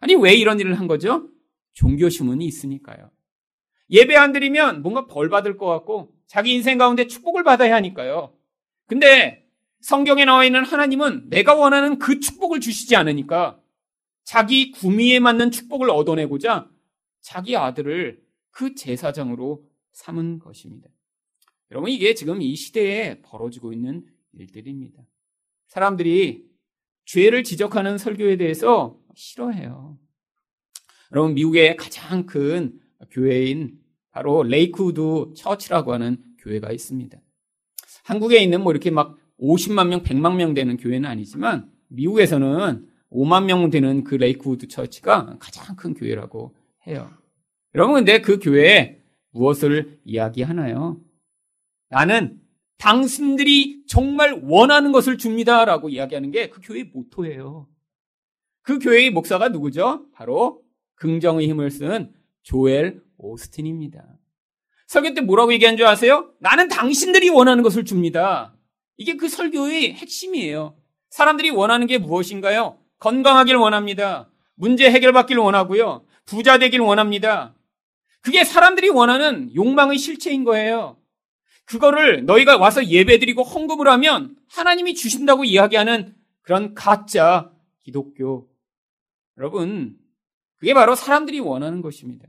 [0.00, 1.28] 아니, 왜 이런 일을 한 거죠?
[1.72, 3.10] 종교 신문이 있으니까요.
[3.90, 8.34] 예배 안 드리면 뭔가 벌 받을 것 같고 자기 인생 가운데 축복을 받아야 하니까요.
[8.86, 9.46] 근데
[9.80, 13.58] 성경에 나와 있는 하나님은 내가 원하는 그 축복을 주시지 않으니까
[14.26, 16.68] 자기 구미에 맞는 축복을 얻어내고자
[17.20, 20.88] 자기 아들을 그 제사장으로 삼은 것입니다.
[21.70, 25.00] 여러분, 이게 지금 이 시대에 벌어지고 있는 일들입니다.
[25.68, 26.44] 사람들이
[27.04, 29.96] 죄를 지적하는 설교에 대해서 싫어해요.
[31.12, 33.78] 여러분, 미국의 가장 큰 교회인
[34.10, 37.16] 바로 Lakewood Church라고 하는 교회가 있습니다.
[38.02, 43.70] 한국에 있는 뭐 이렇게 막 50만 명, 100만 명 되는 교회는 아니지만 미국에서는 5만 명
[43.70, 46.54] 되는 그 Lakewood Church가 가장 큰 교회라고
[46.86, 47.10] 해요.
[47.74, 51.00] 여러분 근데 그 교회에 무엇을 이야기하나요?
[51.88, 52.40] 나는
[52.78, 57.68] 당신들이 정말 원하는 것을 줍니다라고 이야기하는 게 그 교회의 모토예요.
[58.62, 60.06] 그 교회의 목사가 누구죠?
[60.12, 60.62] 바로
[60.96, 64.04] 긍정의 힘을 쓴 조엘 오스틴입니다.
[64.88, 66.32] 설교 때 뭐라고 얘기한 줄 아세요?
[66.38, 68.56] 나는 당신들이 원하는 것을 줍니다.
[68.96, 70.76] 이게 그 설교의 핵심이에요.
[71.10, 72.78] 사람들이 원하는 게 무엇인가요?
[72.98, 74.30] 건강하길 원합니다.
[74.54, 76.04] 문제 해결받길 원하고요.
[76.24, 77.54] 부자 되길 원합니다.
[78.20, 80.96] 그게 사람들이 원하는 욕망의 실체인 거예요.
[81.64, 88.48] 그거를 너희가 와서 예배드리고 헌금을 하면 하나님이 주신다고 이야기하는 그런 가짜 기독교.
[89.36, 89.96] 여러분,
[90.56, 92.26] 그게 바로 사람들이 원하는 것입니다.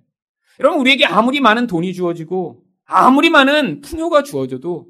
[0.60, 4.88] 여러분, 우리에게 아무리 많은 돈이 주어지고 아무리 많은 풍요가 주어져도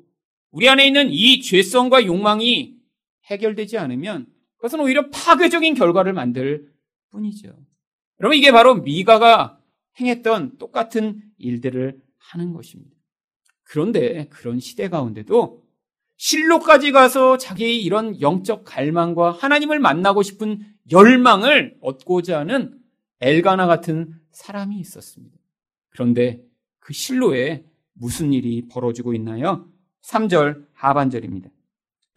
[0.51, 2.75] 우리 안에 있는 이 죄성과 욕망이
[3.25, 6.71] 해결되지 않으면 그것은 오히려 파괴적인 결과를 만들
[7.11, 7.49] 뿐이죠.
[8.19, 9.59] 여러분, 이게 바로 미가가
[9.99, 12.95] 행했던 똑같은 일들을 하는 것입니다.
[13.63, 15.63] 그런데 그런 시대 가운데도
[16.17, 22.79] 실로까지 가서 자기의 이런 영적 갈망과 하나님을 만나고 싶은 열망을 얻고자 하는
[23.19, 25.37] 엘가나 같은 사람이 있었습니다.
[25.89, 26.43] 그런데
[26.79, 29.67] 그 실로에 무슨 일이 벌어지고 있나요?
[30.03, 31.49] 3절 하반절입니다.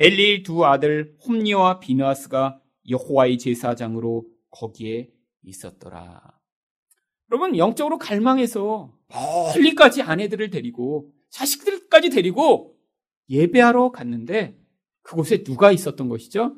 [0.00, 2.58] 엘리의 두 아들 홈니와 비나스가
[2.88, 5.10] 여호와의 제사장으로 거기에
[5.42, 6.40] 있었더라.
[7.30, 8.96] 여러분 영적으로 갈망해서
[9.54, 12.78] 멀리까지 아내들을 데리고 자식들까지 데리고
[13.28, 14.58] 예배하러 갔는데
[15.02, 16.56] 그곳에 누가 있었던 것이죠?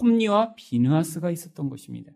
[0.00, 2.12] 홈니와 비느하스가 있었던 것입니다.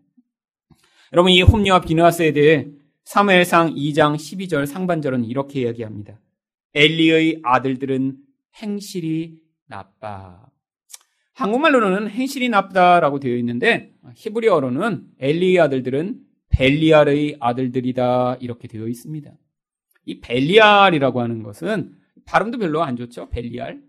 [1.11, 2.69] 여러분 이 홈니와 비느하스에 대해
[3.03, 6.21] 사무엘상 2장 12절 상반절은 이렇게 이야기합니다.
[6.73, 8.17] 엘리의 아들들은
[8.55, 10.49] 행실이 나빠.
[11.39, 19.31] 한국말로는 행실이 나쁘다라고 되어 있는데 히브리어로는 엘리의 아들들은 벨리알의 아들들이다 이렇게 되어 있습니다.
[20.05, 23.29] 이 벨리알이라고 하는 것은 발음도 별로 안 좋죠.
[23.29, 23.81] 벨리알.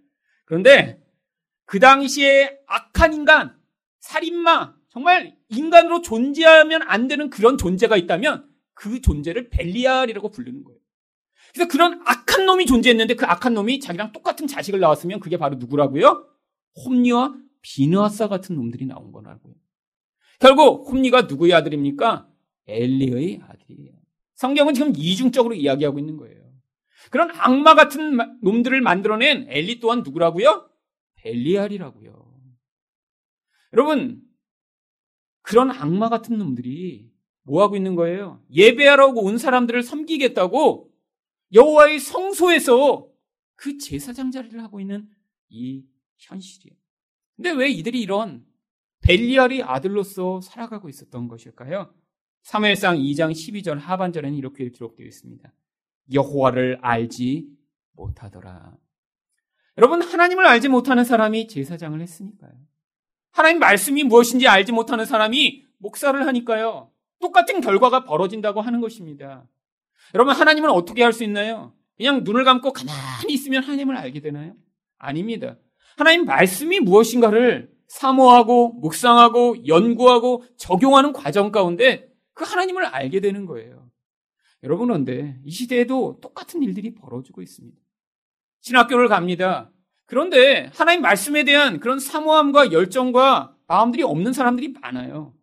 [0.44, 1.02] 그런데
[1.64, 3.56] 그 당시에 악한 인간,
[3.98, 10.78] 살인마, 정말 인간으로 존재하면 안 되는 그런 존재가 있다면 그 존재를 벨리알이라고 부르는 거예요.
[11.52, 16.30] 그래서 그런 악한 놈이 존재했는데 그 악한 놈이 자기랑 똑같은 자식을 낳았으면 그게 바로 누구라고요?
[16.84, 19.54] 홈리와 비느아사 같은 놈들이 나온 거라고요.
[20.38, 22.28] 결국 홈리가 누구의 아들입니까?
[22.66, 23.92] 엘리의 아들이에요.
[24.34, 26.40] 성경은 지금 이중적으로 이야기하고 있는 거예요.
[27.10, 30.70] 그런 악마 같은 놈들을 만들어낸 엘리 또한 누구라고요?
[31.16, 32.20] 벨리알이라고요.
[33.72, 34.22] 여러분,
[35.42, 37.10] 그런 악마 같은 놈들이
[37.42, 38.42] 뭐 하고 있는 거예요?
[38.52, 40.90] 예배하라고 온 사람들을 섬기겠다고
[41.52, 43.08] 여호와의 성소에서
[43.56, 45.08] 그 제사장 자리를 하고 있는
[45.48, 45.84] 이
[46.20, 46.76] 현실이에요.
[47.36, 48.44] 근데 왜 이들이 이런
[49.02, 51.92] 벨리알의 아들로서 살아가고 있었던 것일까요?
[52.44, 55.52] 3회상 2장 12절 하반절에는 이렇게 기록되어 있습니다.
[56.12, 57.48] 여호와를 알지
[57.92, 58.76] 못하더라.
[59.78, 62.52] 여러분 하나님을 알지 못하는 사람이 제사장을 했으니까요.
[63.30, 66.90] 하나님 말씀이 무엇인지 알지 못하는 사람이 목사를 하니까요.
[67.20, 69.46] 똑같은 결과가 벌어진다고 하는 것입니다.
[70.14, 71.74] 여러분 하나님은 어떻게 할 수 있나요?
[71.96, 74.56] 그냥 눈을 감고 가만히 있으면 하나님을 알게 되나요?
[74.98, 75.56] 아닙니다.
[75.96, 83.90] 하나님 말씀이 무엇인가를 사모하고 묵상하고 연구하고 적용하는 과정 가운데 그 하나님을 알게 되는 거예요.
[84.62, 87.76] 여러분 그런데 이 시대에도 똑같은 일들이 벌어지고 있습니다.
[88.60, 89.70] 신학교를 갑니다.
[90.06, 95.34] 그런데 하나님 말씀에 대한 그런 사모함과 열정과 마음들이 없는 사람들이 많아요.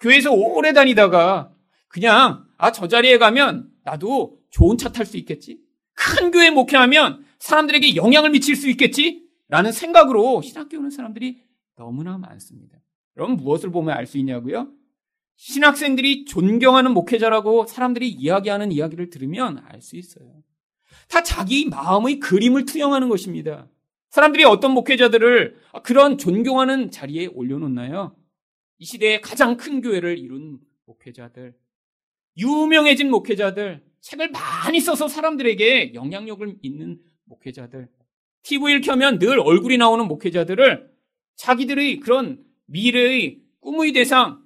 [0.00, 1.52] 교회에서 오래 다니다가
[1.88, 5.58] 그냥 아 저 자리에 가면 나도 좋은 차 탈 수 있겠지.
[5.94, 9.25] 큰 교회 목회하면 사람들에게 영향을 미칠 수 있겠지.
[9.48, 11.42] 라는 생각으로 신학교 오는 사람들이
[11.76, 12.78] 너무나 많습니다.
[13.16, 14.72] 여러분 무엇을 보면 알 수 있냐고요?
[15.36, 20.42] 신학생들이 존경하는 목회자라고 사람들이 이야기하는 이야기를 들으면 알 수 있어요.
[21.08, 23.68] 다 자기 마음의 그림을 투영하는 것입니다.
[24.08, 28.16] 사람들이 어떤 목회자들을 그런 존경하는 자리에 올려놓나요?
[28.78, 31.54] 이 시대의 가장 큰 교회를 이룬 목회자들,
[32.38, 37.88] 유명해진 목회자들, 책을 많이 써서 사람들에게 영향력을 있는 목회자들,
[38.46, 40.88] TV를 켜면 늘 얼굴이 나오는 목회자들을
[41.34, 44.44] 자기들의 그런 미래의 꿈의 대상,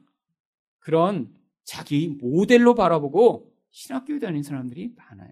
[0.78, 1.30] 그런
[1.64, 5.30] 자기 모델로 바라보고 신학교에 다니는 사람들이 많아요.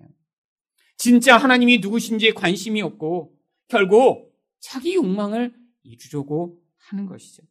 [0.98, 3.34] 진짜 하나님이 누구신지에 관심이 없고
[3.68, 7.42] 결국 자기 욕망을 이루려고 하는 것이죠.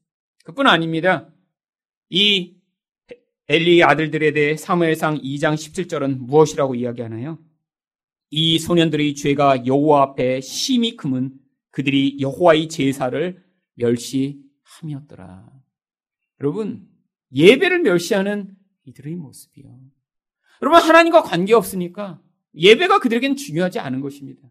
[0.44, 1.34] 그뿐 아닙니다.
[2.10, 2.56] 이
[3.48, 7.40] 엘리의 아들들에 대해 사무엘상 2장 17절은 무엇이라고 이야기하나요?
[8.30, 11.34] 이 소년들의 죄가 여호와 앞에 심히 크면
[11.72, 13.44] 그들이 여호와의 제사를
[13.76, 15.50] 멸시함이었더라.
[16.42, 16.88] 여러분,
[17.34, 19.80] 예배를 멸시하는 이들의 모습이요.
[20.62, 22.22] 여러분, 하나님과 관계 없으니까
[22.56, 24.42] 예배가 그들에겐 중요하지 않은 것입니다.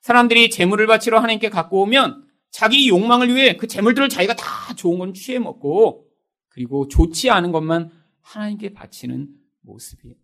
[0.00, 5.14] 사람들이 재물을 바치러 하나님께 갖고 오면 자기 욕망을 위해 그 재물들을 자기가 다 좋은 건
[5.14, 6.08] 취해 먹고
[6.48, 7.90] 그리고 좋지 않은 것만
[8.22, 9.28] 하나님께 바치는
[9.62, 10.14] 모습이에요.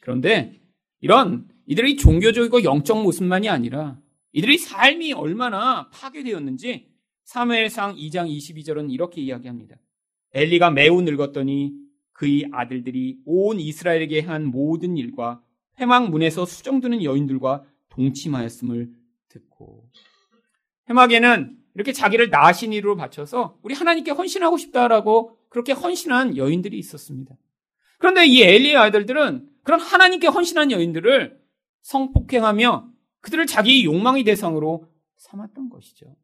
[0.00, 0.60] 그런데
[1.00, 3.98] 이런 이들의 종교적이고 영적 모습만이 아니라
[4.32, 6.88] 이들의 삶이 얼마나 파괴되었는지
[7.24, 9.76] 사무엘상 2장 22절은 이렇게 이야기합니다.
[10.32, 11.74] 엘리가 매우 늙었더니
[12.12, 15.42] 그의 아들들이 온 이스라엘에게 한 모든 일과
[15.78, 18.88] 회막문에서 수정드는 여인들과 동침하였음을
[19.28, 19.90] 듣고
[20.88, 27.36] 회막에는 이렇게 자기를 나신 이로 바쳐서 우리 하나님께 헌신하고 싶다라고 그렇게 헌신한 여인들이 있었습니다.
[27.98, 31.37] 그런데 이 엘리의 아들들은 그런 하나님께 헌신한 여인들을
[31.88, 32.86] 성폭행하며
[33.20, 34.84] 그들을 자기 욕망의 대상으로
[35.16, 36.14] 삼았던 것이죠.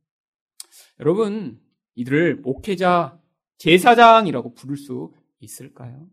[1.01, 1.59] 여러분,
[1.95, 3.19] 이들을 목회자
[3.57, 6.07] 제사장이라고 부를 수 있을까요?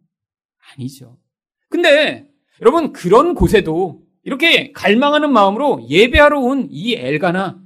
[0.72, 1.18] 아니죠.
[1.70, 2.30] 근데
[2.62, 7.62] 여러분 그런 곳에도 이렇게 갈망하는 마음으로 예배하러 온 이 엘가나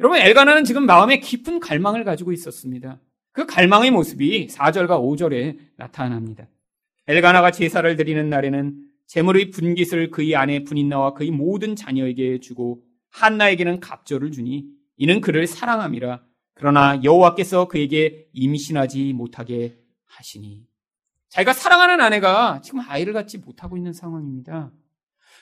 [0.00, 3.00] 여러분 엘가나는 지금 마음에 깊은 갈망을 가지고 있었습니다.
[3.32, 6.48] 그 갈망의 모습이 4절과 5절에 나타납니다.
[7.08, 14.32] 엘가나가 제사를 드리는 날에는 재물의 분깃을 그의 아내 분인나와 그의 모든 자녀에게 주고 한나에게는 갑절을
[14.32, 14.66] 주니
[14.96, 16.22] 이는 그를 사랑함이라
[16.54, 20.64] 그러나 여호와께서 그에게 임신하지 못하게 하시니
[21.28, 24.72] 자기가 사랑하는 아내가 지금 아이를 갖지 못하고 있는 상황입니다.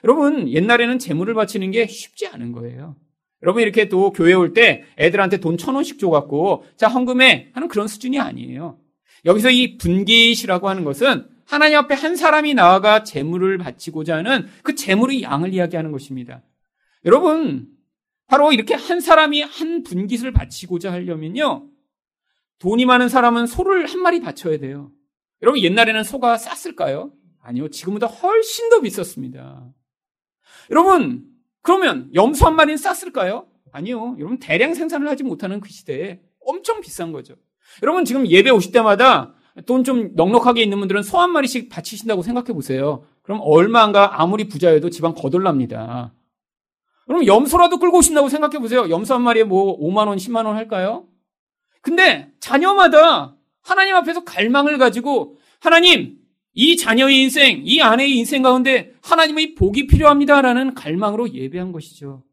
[0.03, 2.97] 여러분 옛날에는 재물을 바치는 게 쉽지 않은 거예요.
[3.43, 7.87] 여러분 이렇게 또 교회 올 때 애들한테 돈 천 원씩 줘갖고 자 헌금해 하는 그런
[7.87, 8.79] 수준이 아니에요.
[9.25, 15.23] 여기서 이 분깃이라고 하는 것은 하나님 앞에 한 사람이 나아가 재물을 바치고자 하는 그 재물의
[15.23, 16.43] 양을 이야기하는 것입니다.
[17.05, 17.69] 여러분
[18.27, 21.69] 바로 이렇게 한 사람이 한 분깃을 바치고자 하려면요.
[22.59, 24.91] 돈이 많은 사람은 소를 한 마리 바쳐야 돼요.
[25.43, 27.13] 여러분 옛날에는 소가 쌌을까요?
[27.41, 27.69] 아니요.
[27.69, 29.73] 지금보다 훨씬 더 비쌌습니다.
[30.71, 31.25] 여러분
[31.63, 33.47] 그러면 염소 한 마리는 쌌을까요?
[33.71, 34.17] 아니요.
[34.19, 37.37] 여러분 대량 생산을 하지 못하는 그 시대에 엄청 비싼 거죠.
[37.83, 39.34] 여러분 지금 예배 오실 때마다
[39.67, 43.05] 돈 좀 넉넉하게 있는 분들은 소 한 마리씩 바치신다고 생각해 보세요.
[43.23, 46.13] 그럼 얼마인가 아무리 부자여도 집안 거덜납니다.
[47.07, 48.89] 그럼 염소라도 끌고 오신다고 생각해 보세요.
[48.91, 51.07] 염소 한 마리에 뭐 5만 원, 10만 원 할까요?
[51.83, 56.19] 근데 자녀마다 하나님 앞에서 갈망을 가지고 하나님,
[56.55, 62.25] 이 자녀의 인생, 이 아내의 인생 가운데 하나님의 복이 필요합니다라는 갈망으로 예배한 것이죠.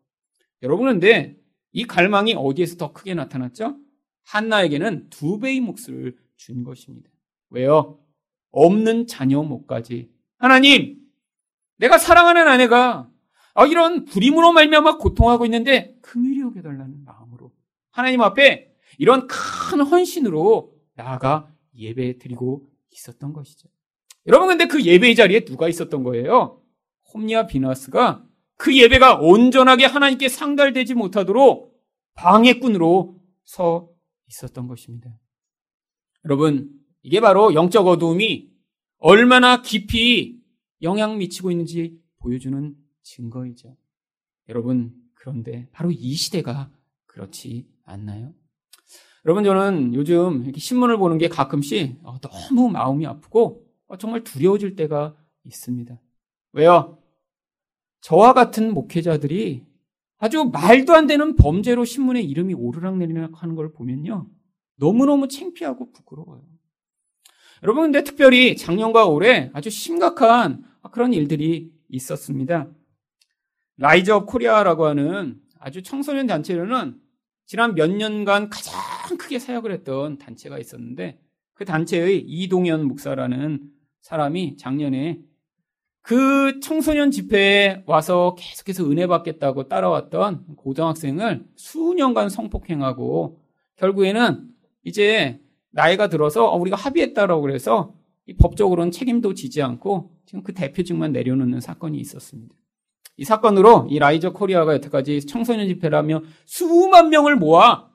[0.63, 1.35] 여러분, 근데
[1.71, 3.77] 이 갈망이 어디에서 더 크게 나타났죠?
[4.23, 7.10] 한나에게는 두 배의 몫을 준 것입니다.
[7.51, 7.99] 왜요?
[8.51, 10.09] 없는 자녀 목까지.
[10.37, 10.97] 하나님,
[11.77, 13.09] 내가 사랑하는 아내가
[13.53, 17.51] 아, 이런 불임으로 말미암아 고통하고 있는데 긍휼히 여겨달라는 마음으로
[17.91, 23.67] 하나님 앞에 이런 큰 헌신으로 나아가 예배 드리고 있었던 것이죠.
[24.27, 26.61] 여러분 근데 그 예배의 자리에 누가 있었던 거예요?
[27.13, 28.25] 홈리아 비나스가
[28.57, 31.73] 그 예배가 온전하게 하나님께 상달되지 못하도록
[32.13, 33.89] 방해꾼으로 서
[34.27, 35.09] 있었던 것입니다.
[36.25, 36.69] 여러분,
[37.03, 38.49] 이게 바로 영적 어두움이
[38.97, 40.39] 얼마나 깊이
[40.81, 43.75] 영향 미치고 있는지 보여주는 증거이죠.
[44.49, 46.71] 여러분, 그런데 바로 이 시대가
[47.05, 48.33] 그렇지 않나요?
[49.25, 54.75] 여러분, 저는 요즘 이렇게 신문을 보는 게 가끔씩 어, 너무 마음이 아프고 어, 정말 두려워질
[54.75, 55.99] 때가 있습니다.
[56.53, 56.97] 왜요?
[58.01, 59.65] 저와 같은 목회자들이
[60.17, 64.27] 아주 말도 안 되는 범죄로 신문에 이름이 오르락내리락 하는 걸 보면요.
[64.75, 66.43] 너무너무 창피하고 부끄러워요.
[67.63, 72.67] 여러분, 근데 특별히 작년과 올해 아주 심각한 그런 일들이 있었습니다.
[73.77, 76.99] Rise Up Korea라고 하는 아주 청소년 단체로는
[77.45, 78.79] 지난 몇 년간 가장
[79.17, 81.19] 크게 사역을 했던 단체가 있었는데
[81.53, 83.69] 그 단체의 이동현 목사라는
[84.01, 85.19] 사람이 작년에
[86.01, 93.39] 그 청소년 집회에 와서 계속해서 은혜 받겠다고 따라왔던 고등학생을 수년간 성폭행하고
[93.75, 94.49] 결국에는
[94.83, 95.39] 이제
[95.71, 97.93] 나이가 들어서 어, 우리가 합의했다라고 그래서
[98.39, 102.55] 법적으로는 책임도 지지 않고 지금 그 대표직만 내려놓는 사건이 있었습니다.
[103.17, 107.89] 이 사건으로 이 라이저 코리아가 여태까지 청소년 집회라며 수만 명을 모아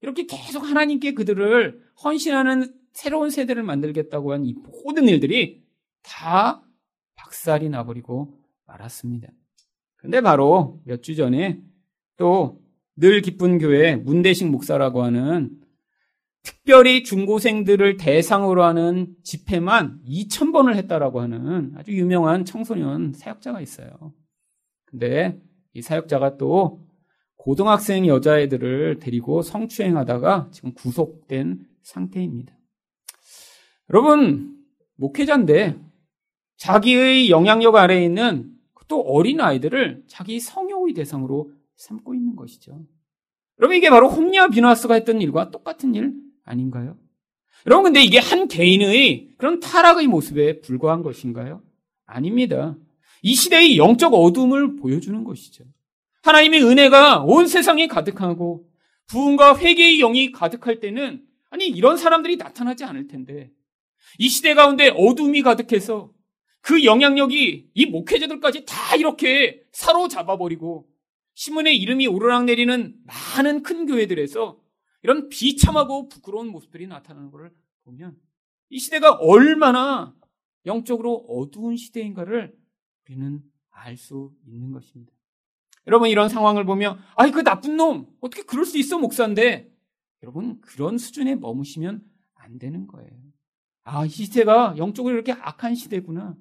[0.00, 4.54] 이렇게 계속 하나님께 그들을 헌신하는 새로운 세대를 만들겠다고 한 이
[4.84, 5.62] 모든 일들이
[6.02, 6.62] 다
[7.16, 9.28] 박살이 나버리고 말았습니다.
[9.96, 11.60] 근데 바로 몇 주 전에
[12.16, 12.60] 또
[12.96, 15.50] 늘 기쁜 교회 문대식 목사라고 하는
[16.42, 24.14] 특별히 중고생들을 대상으로 하는 집회만 2,000번을 했다라고 하는 아주 유명한 청소년 사역자가 있어요.
[24.86, 25.40] 근데
[25.74, 26.86] 이 사역자가 또
[27.36, 32.54] 고등학생 여자애들을 데리고 성추행하다가 지금 구속된 상태입니다.
[33.90, 34.56] 여러분,
[34.96, 35.78] 목회자인데
[36.56, 38.54] 자기의 영향력 아래에 있는
[38.88, 42.84] 또 어린 아이들을 자기 성욕의 대상으로 삼고 있는 것이죠.
[43.58, 46.12] 여러분, 이게 바로 홈리아 비나스가 했던 일과 똑같은 일
[46.44, 46.96] 아닌가요?
[47.66, 51.62] 여러분, 근데 이게 한 개인의 그런 타락의 모습에 불과한 것인가요?
[52.06, 52.76] 아닙니다.
[53.22, 55.64] 이 시대의 영적 어둠을 보여주는 것이죠.
[56.22, 58.66] 하나님의 은혜가 온 세상에 가득하고
[59.06, 63.50] 부흥과 회개의 영이 가득할 때는 아니 이런 사람들이 나타나지 않을 텐데
[64.18, 66.12] 이 시대 가운데 어둠이 가득해서
[66.60, 70.86] 그 영향력이 이 목회자들까지 다 이렇게 사로잡아 버리고
[71.34, 74.58] 신문에 이름이 오르락내리는 많은 큰 교회들에서
[75.02, 77.52] 이런 비참하고 부끄러운 모습들이 나타나는 것을
[77.84, 78.18] 보면
[78.68, 80.14] 이 시대가 얼마나
[80.66, 82.56] 영적으로 어두운 시대인가를
[83.04, 85.12] 우리는 알 수 있는 것입니다.
[85.86, 89.72] 여러분 이런 상황을 보면 아이 그 나쁜 놈 어떻게 그럴 수 있어 목사인데
[90.22, 92.02] 여러분 그런 수준에 머무시면
[92.34, 93.10] 안 되는 거예요.
[93.82, 96.36] 아, 이 시대가 영적으로 이렇게 악한 시대구나.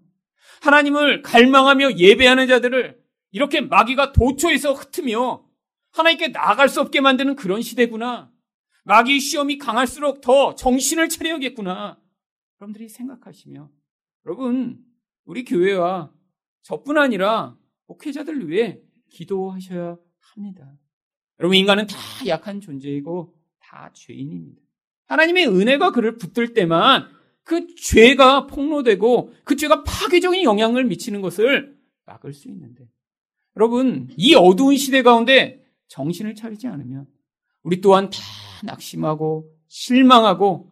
[0.61, 3.01] 하나님을 갈망하며 예배하는 자들을
[3.31, 5.45] 이렇게 마귀가 도초에서 흩으며
[5.91, 8.28] 하나님께 나아갈 수 없게 만드는 그런 시대구나.
[8.89, 11.99] 마귀의 시험이 강할수록 더 정신을 차려야겠구나.
[12.59, 13.69] 여러분들이 생각하시며
[14.25, 14.83] 여러분
[15.25, 16.11] 우리 교회와
[16.63, 18.81] 저뿐 아니라 목회자들 위해
[19.11, 20.73] 기도하셔야 합니다.
[21.39, 24.59] 여러분, 인간은 다 약한 존재이고 다 죄인입니다.
[25.05, 27.07] 하나님의 은혜가 그를 붙들 때만
[27.43, 32.89] 그 죄가 폭로되고 그 죄가 파괴적인 영향을 미치는 것을 막을 수 있는데.
[33.55, 37.07] 여러분, 이 어두운 시대 가운데 정신을 차리지 않으면
[37.63, 38.17] 우리 또한 다
[38.63, 40.71] 낙심하고 실망하고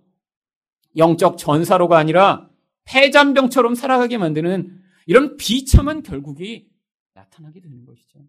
[0.95, 2.49] 영적 전사로가 아니라
[2.85, 6.69] 폐잔병처럼 살아가게 만드는 이런 비참한 결국이
[7.13, 8.19] 나타나게 되는 것이죠.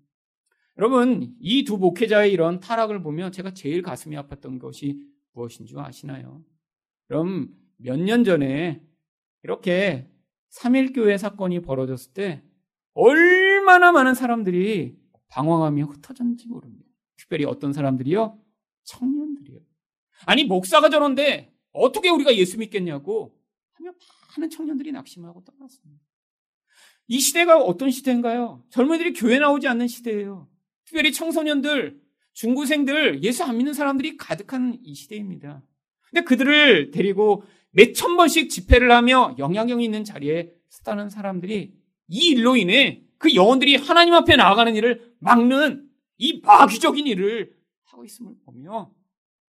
[0.77, 5.01] 여러분, 이 두 목회자의 이런 타락을 보면 제가 제일 가슴이 아팠던 것이
[5.33, 6.43] 무엇인 줄 아시나요?
[7.09, 7.49] 그럼
[7.79, 8.83] 몇 년 전에
[9.43, 10.09] 이렇게
[10.51, 12.43] 3.1교회 사건이 벌어졌을 때
[12.95, 14.97] 얼마나 많은 사람들이
[15.29, 16.89] 방황하며 흩어졌는지 모릅니다.
[17.17, 18.39] 특별히 어떤 사람들이요?
[18.89, 19.61] 청년들이요.
[20.27, 23.37] 아니, 목사가 저런데 어떻게 우리가 예수 믿겠냐고
[23.75, 23.93] 하며
[24.37, 26.03] 많은 청년들이 낙심하고 떠났습니다.
[27.07, 28.65] 이 시대가 어떤 시대인가요?
[28.71, 30.49] 젊은이들이 교회 나오지 않는 시대예요.
[30.85, 32.01] 특별히 청소년들,
[32.33, 35.63] 중고생들, 예수 안 믿는 사람들이 가득한 이 시대입니다.
[36.11, 41.75] 근데 그들을 데리고 몇 천 번씩 집회를 하며 영향력 있는 자리에 서다는 사람들이
[42.09, 47.53] 이 일로 인해 그 영혼들이 하나님 앞에 나아가는 일을 막는 이 마귀적인 일을
[47.89, 48.93] 하고 있음을 보며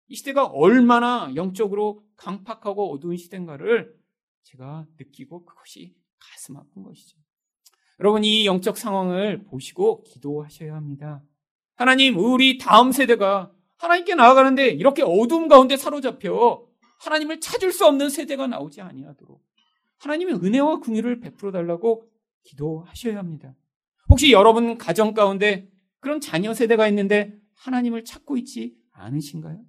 [0.07, 3.95] 이 시대가 얼마나 영적으로 강팍하고 어두운 시대인가를
[4.43, 7.17] 제가 느끼고 그것이 가슴 아픈 것이죠.
[7.99, 11.21] 여러분 이 영적 상황을 보시고 기도하셔야 합니다.
[11.75, 16.65] 하나님 우리 다음 세대가 하나님께 나아가는데 이렇게 어두움 가운데 사로잡혀
[16.99, 19.41] 하나님을 찾을 수 없는 세대가 나오지 아니하도록
[19.99, 22.09] 하나님의 은혜와 긍휼을 베풀어 달라고
[22.43, 23.53] 기도하셔야 합니다.
[24.09, 25.69] 혹시 여러분 가정 가운데
[25.99, 29.59] 그런 자녀 세대가 있는데 하나님을 찾고 있지 않으신가요?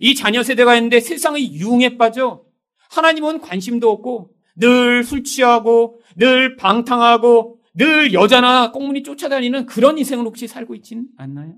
[0.00, 2.44] 이 자녀 세대가 있는데 세상의 유흥에 빠져
[2.90, 10.46] 하나님은 관심도 없고 늘 술 취하고 늘 방탕하고 늘 여자나 꽁무니 쫓아다니는 그런 인생을 혹시
[10.46, 11.56] 살고 있지는 않나요?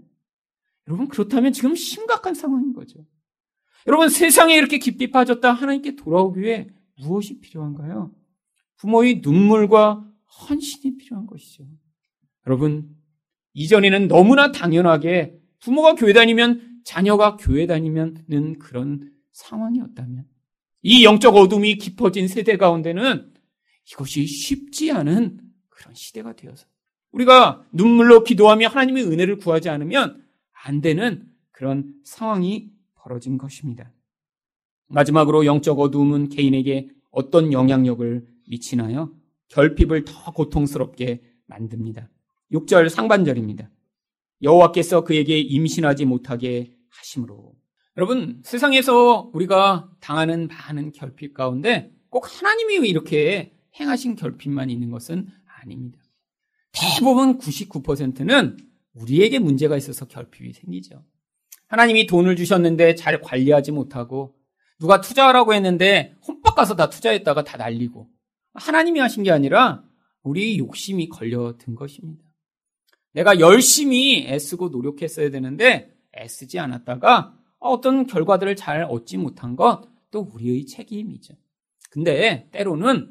[0.88, 3.04] 여러분 그렇다면 지금 심각한 상황인 거죠.
[3.86, 6.68] 여러분 세상에 이렇게 깊이 빠졌다 하나님께 돌아오기 위해
[7.00, 8.12] 무엇이 필요한가요?
[8.78, 10.04] 부모의 눈물과
[10.48, 11.64] 헌신이 필요한 것이죠.
[12.46, 12.88] 여러분
[13.52, 20.24] 이전에는 너무나 당연하게 부모가 교회 다니면 자녀가 교회 다니면는 그런 상황이었다면
[20.82, 23.32] 이 영적 어둠이 깊어진 세대 가운데는
[23.90, 26.66] 이것이 쉽지 않은 그런 시대가 되어서
[27.12, 30.22] 우리가 눈물로 기도하며 하나님의 은혜를 구하지 않으면
[30.64, 33.92] 안 되는 그런 상황이 벌어진 것입니다.
[34.88, 39.12] 마지막으로 영적 어두움은 개인에게 어떤 영향력을 미치나요?
[39.48, 42.08] 결핍을 더 고통스럽게 만듭니다.
[42.52, 43.70] 6절 상반절입니다.
[44.42, 47.54] 여호와께서 그에게 임신하지 못하게 하심으로.
[47.96, 55.28] 여러분, 세상에서 우리가 당하는 많은 결핍 가운데 꼭 하나님이 이렇게 행하신 결핍만 있는 것은
[55.62, 55.98] 아닙니다.
[56.72, 58.56] 대부분 99%는
[58.94, 61.04] 우리에게 문제가 있어서 결핍이 생기죠.
[61.68, 64.34] 하나님이 돈을 주셨는데 잘 관리하지 못하고
[64.78, 68.08] 누가 투자하라고 했는데 홈박 가서 다 투자했다가 다 날리고
[68.54, 69.82] 하나님이 하신 게 아니라
[70.22, 72.25] 우리 욕심이 걸려든 것입니다.
[73.16, 80.64] 내가 열심히 애쓰고 노력했어야 되는데 애쓰지 않았다가 어떤 결과들을 잘 얻지 못한 것 또 우리의
[80.64, 81.34] 책임이죠.
[81.90, 83.10] 근데 때로는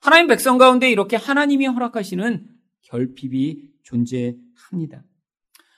[0.00, 2.46] 하나님 백성 가운데 이렇게 하나님이 허락하시는
[2.82, 5.02] 결핍이 존재합니다.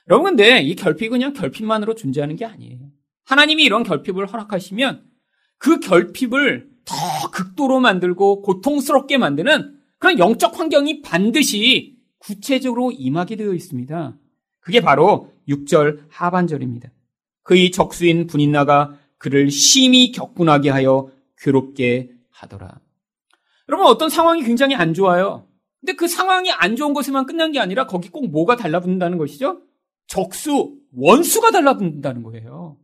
[0.07, 2.91] 여러분 근데 이 결핍은 그냥 결핍만으로 존재하는 게 아니에요.
[3.25, 5.05] 하나님이 이런 결핍을 허락하시면
[5.57, 6.95] 그 결핍을 더
[7.31, 14.17] 극도로 만들고 고통스럽게 만드는 그런 영적 환경이 반드시 구체적으로 임하게 되어 있습니다.
[14.59, 16.89] 그게 바로 6절 하반절입니다.
[17.43, 22.79] 그의 적수인 분인나가 그를 심히 격분하게 하여 괴롭게 하더라.
[23.67, 25.47] 여러분 어떤 상황이 굉장히 안 좋아요.
[25.79, 29.61] 근데 그 상황이 안 좋은 것에만 끝난 게 아니라 거기 꼭 뭐가 달라붙는다는 것이죠?
[30.07, 32.77] 적수, 원수가 달라붙는다는 거예요.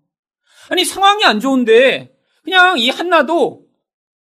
[0.70, 3.66] 아니 상황이 안 좋은데 그냥 이 한나도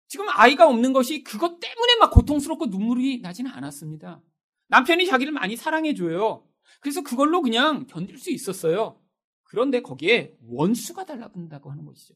[0.09, 4.21] 지금 아이가 없는 것이 그것 때문에 막 고통스럽고 눈물이 나지는 않았습니다.
[4.69, 6.47] 남편이 자기를 많이 사랑해줘요.
[6.81, 9.01] 그래서 그걸로 그냥 견딜 수 있었어요.
[9.45, 12.15] 그런데 거기에 원수가 달라붙는다고 하는 것이죠.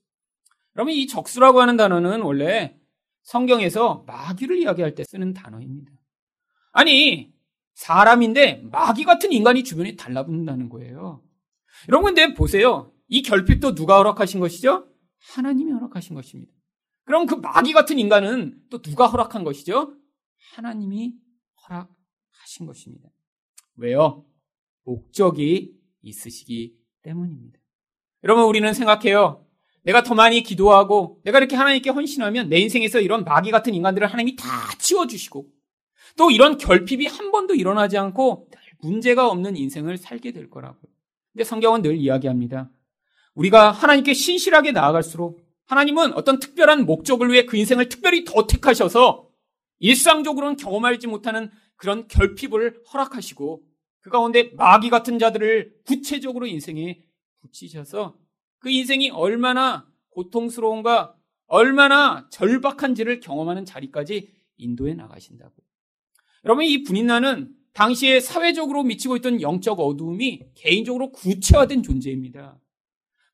[0.72, 2.78] 그러면 이 적수라고 하는 단어는 원래
[3.22, 5.92] 성경에서 마귀를 이야기할 때 쓰는 단어입니다.
[6.72, 7.32] 아니,
[7.74, 11.22] 사람인데 마귀 같은 인간이 주변에 달라붙는다는 거예요.
[11.88, 12.92] 여러분, 근데 보세요.
[13.08, 14.88] 이 결핍도 누가 허락하신 것이죠?
[15.32, 16.52] 하나님이 허락하신 것입니다.
[17.04, 19.94] 그럼 그 마귀 같은 인간은 또 누가 허락한 것이죠?
[20.54, 21.14] 하나님이
[21.62, 21.90] 허락
[22.40, 23.08] 하신 것입니다.
[23.76, 24.24] 왜요?
[24.84, 27.58] 목적이 있으시기 때문입니다.
[28.24, 29.44] 여러분, 우리는 생각해요.
[29.82, 34.36] 내가 더 많이 기도하고 내가 이렇게 하나님께 헌신하면 내 인생에서 이런 마귀 같은 인간들을 하나님이
[34.36, 34.46] 다
[34.78, 35.46] 치워주시고
[36.16, 38.48] 또 이런 결핍이 한 번도 일어나지 않고
[38.80, 40.90] 문제가 없는 인생을 살게 될 거라고요.
[41.32, 42.70] 근데 성경은 늘 이야기합니다.
[43.34, 49.28] 우리가 하나님께 신실하게 나아갈수록 하나님은 어떤 특별한 목적을 위해 그 인생을 특별히 더 택하셔서
[49.78, 53.62] 일상적으로는 경험하지 못하는 그런 결핍을 허락하시고
[54.00, 57.02] 그 가운데 마귀 같은 자들을 구체적으로 인생에
[57.40, 58.18] 붙이셔서
[58.58, 61.14] 그 인생이 얼마나 고통스러운가,
[61.46, 65.54] 얼마나 절박한지를 경험하는 자리까지 인도해 나가신다고.
[66.44, 72.58] 여러분, 이 분인나는 당시에 사회적으로 미치고 있던 영적 어두움이 개인적으로 구체화된 존재입니다.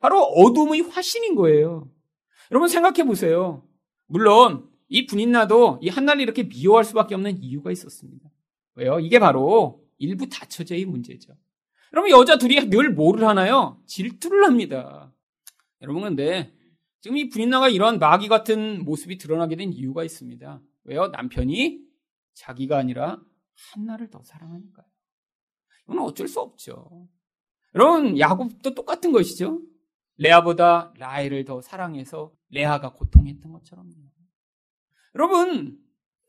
[0.00, 1.90] 바로 어둠의 화신인 거예요.
[2.50, 3.66] 여러분 생각해 보세요.
[4.06, 8.30] 물론 이 분인나도 이 한나를 이렇게 미워할 수밖에 없는 이유가 있었습니다.
[8.74, 9.00] 왜요?
[9.00, 11.36] 이게 바로 일부 다처제의 문제죠.
[11.92, 13.80] 여러분 여자 둘이 늘 뭐를 하나요?
[13.86, 15.12] 질투를 합니다.
[15.80, 16.52] 여러분 근데
[17.00, 20.60] 지금 이 분인나가 이런 마귀 같은 모습이 드러나게 된 이유가 있습니다.
[20.84, 21.08] 왜요?
[21.08, 21.80] 남편이
[22.34, 23.20] 자기가 아니라
[23.72, 24.86] 한나를 더 사랑하니까요.
[25.84, 27.08] 이건 어쩔 수 없죠.
[27.74, 29.60] 여러분, 야곱도 똑같은 것이죠.
[30.16, 33.92] 레아보다 라헬을 더 사랑해서 레아가 고통했던 것처럼요.
[35.16, 35.78] 여러분,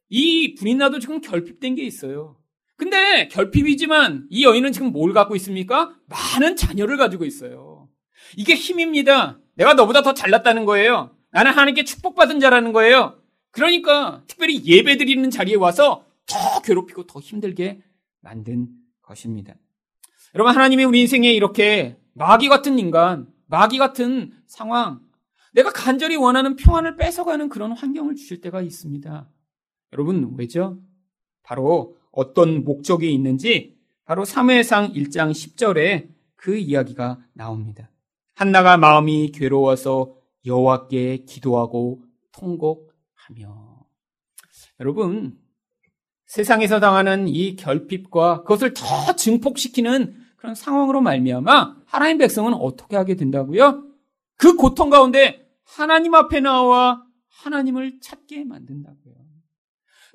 [0.09, 2.37] 이 분인나도 지금 결핍된 게 있어요.
[2.77, 5.95] 근데 결핍이지만 이 여인은 지금 뭘 갖고 있습니까?
[6.07, 7.87] 많은 자녀를 가지고 있어요.
[8.35, 9.39] 이게 힘입니다.
[9.55, 11.15] 내가 너보다 더 잘났다는 거예요.
[11.31, 13.21] 나는 하나님께 축복받은 자라는 거예요.
[13.51, 17.81] 그러니까 특별히 예배 드리는 자리에 와서 더 괴롭히고 더 힘들게
[18.19, 18.67] 만든
[19.01, 19.55] 것입니다.
[20.33, 24.99] 여러분, 하나님이 우리 인생에 이렇게 마귀 같은 인간, 마귀 같은 상황,
[25.53, 29.29] 내가 간절히 원하는 평안을 뺏어가는 그런 환경을 주실 때가 있습니다.
[29.95, 30.77] 여러분, 왜죠?
[31.41, 37.89] 바로 어떤 목적이 있는지 바로 사무엘상 1장 10절에 그 이야기가 나옵니다.
[38.33, 43.85] 한나가 마음이 괴로워서 여호와께 기도하고 통곡하며
[44.81, 45.39] 여러분
[46.25, 53.85] 세상에서 당하는 이 결핍과 그것을 더 증폭시키는 그런 상황으로 말미암아 하나님 백성은 어떻게 하게 된다고요?
[54.35, 59.04] 그 고통 가운데 하나님 앞에 나와 하나님을 찾게 만든다고요.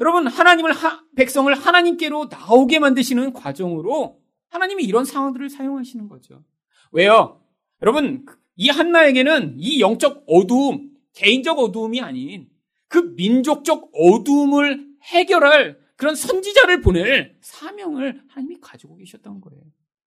[0.00, 6.42] 여러분 하나님을 하, 백성을 하나님께로 나오게 만드시는 과정으로 하나님이 이런 상황들을 사용하시는 거죠.
[6.90, 7.40] 왜요?
[7.82, 8.24] 여러분
[8.56, 12.48] 이 한나에게는 이 영적 어두움, 개인적 어두움이 아닌
[12.88, 19.62] 그 민족적 어두움을 해결할 그런 선지자를 보낼 사명을 하나님이 가지고 계셨던 거예요.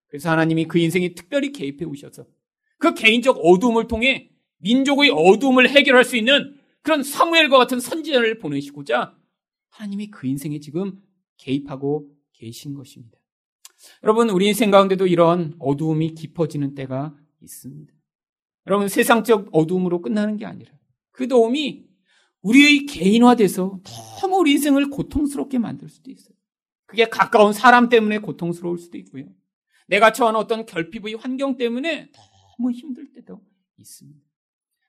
[0.08, 2.26] 그래서 하나님이 그 인생에 특별히 개입해 오셔서
[2.80, 9.16] 그 개인적 어두움을 통해 민족의 어두움을 해결할 수 있는 그런 사무엘과 같은 선지자를 보내시고자
[9.74, 11.02] 하나님이 그 인생에 지금
[11.38, 13.18] 개입하고 계신 것입니다.
[14.04, 17.92] 여러분, 우리 인생 가운데도 이런 어두움이 깊어지는 때가 있습니다.
[18.68, 20.72] 여러분, 세상적 어두움으로 끝나는 게 아니라
[21.12, 21.88] 그 도움이
[22.42, 23.80] 우리의 개인화돼서
[24.22, 26.36] 너무 우리 인생을 고통스럽게 만들 수도 있어요.
[26.86, 29.26] 그게 가까운 사람 때문에 고통스러울 수도 있고요.
[29.88, 33.42] 내가 처한 어떤 결핍의 환경 때문에 너무 힘들 때도
[33.78, 34.22] 있습니다.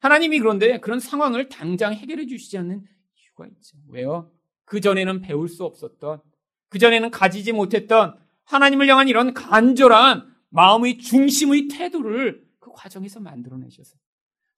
[0.01, 2.85] 하나님이 그런데 그런 상황을 당장 해결해 주시지 않는
[3.17, 3.79] 이유가 있죠.
[3.89, 4.34] 왜요?
[4.65, 6.21] 그전에는 배울 수 없었던,
[6.69, 13.97] 그전에는 가지지 못했던 하나님을 향한 이런 간절한 마음의 중심의 태도를 그 과정에서 만들어내셔서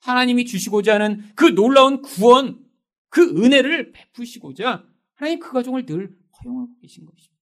[0.00, 2.64] 하나님이 주시고자 하는 그 놀라운 구원,
[3.08, 4.84] 그 은혜를 베푸시고자
[5.14, 7.36] 하나님 그 과정을 늘 허용하고 계신 것입니다.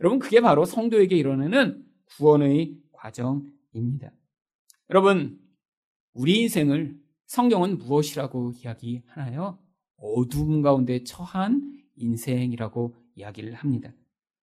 [0.00, 1.84] 여러분, 그게 바로 성도에게 일어나는
[2.16, 4.10] 구원의 과정입니다.
[4.90, 5.38] 여러분,
[6.12, 9.58] 우리 인생을 성경은 무엇이라고 이야기하나요?
[9.96, 13.92] 어두움 가운데 처한 인생이라고 이야기를 합니다.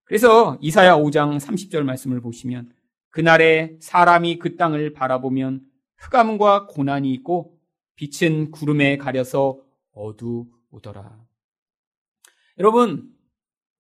[0.04, 2.72] 그래서 이사야 5장 30절 말씀을 보시면
[3.10, 5.66] 그날에 사람이 그 땅을 바라보면
[5.98, 7.58] 흑암과 고난이 있고
[7.96, 9.60] 빛은 구름에 가려서
[9.94, 11.20] 어두 오더라.
[12.58, 13.10] 여러분,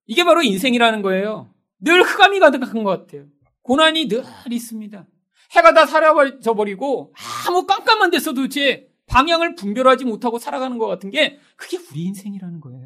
[0.06, 1.54] 이게 바로 인생이라는 거예요.
[1.80, 3.26] 늘 흑암이 가득한 것 같아요.
[3.64, 5.08] 고난이 늘 있습니다.
[5.52, 7.14] 해가 다 사라져 버리고
[7.48, 12.81] 아무 깜깜한 데서 도대체 방향을 분별하지 못하고 살아가는 것 같은 게 그게 우리 인생이라는 거예요.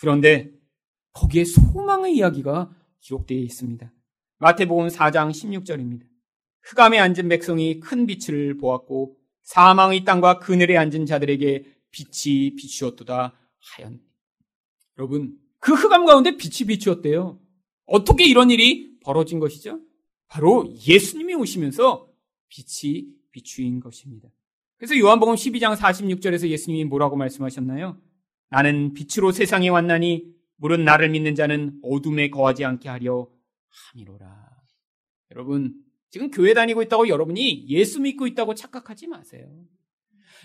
[0.00, 0.52] 그런데
[1.12, 3.92] 거기에 소망의 이야기가 기록되어 있습니다.
[4.38, 6.06] 마태복음 4장 16절입니다.
[6.62, 14.00] 흑암에 앉은 백성이 큰 빛을 보았고 사망의 땅과 그늘에 앉은 자들에게 빛이 비추었도다 하연.
[14.98, 17.40] 여러분, 그 흑암 가운데 빛이 비추었대요.
[17.86, 19.80] 어떻게 이런 일이 벌어진 것이죠?
[20.28, 22.08] 바로 예수님이 오시면서
[22.48, 24.28] 빛이 비추인 것입니다.
[24.76, 27.98] 그래서 요한복음 12장 46절에서 예수님이 뭐라고 말씀하셨나요?
[28.50, 30.26] 나는 빛으로 세상에 왔나니
[30.56, 33.28] 물은 나를 믿는 자는 어둠에 거하지 않게 하려
[33.92, 34.48] 함이로라.
[35.32, 35.74] 여러분,
[36.10, 39.46] 지금 교회 다니고 있다고 여러분이 예수 믿고 있다고 착각하지 마세요.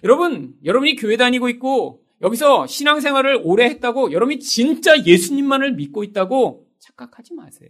[0.03, 7.33] 여러분, 여러분이 교회 다니고 있고 여기서 신앙생활을 오래 했다고 여러분이 진짜 예수님만을 믿고 있다고 착각하지
[7.33, 7.69] 마세요.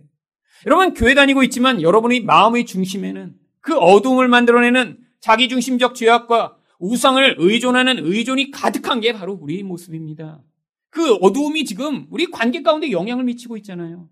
[0.65, 8.51] 여러분, 교회 다니고 있지만 여러분의 마음의 중심에는 그 어둠을 만들어내는 자기중심적 죄악과 우상을 의존하는 의존이
[8.51, 10.43] 가득한 게 바로 우리의 모습입니다.
[10.89, 14.09] 그 어두움이 지금 우리 관계 가운데 영향을 미치고 있잖아요.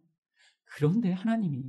[0.63, 1.63] 그런데 하나님이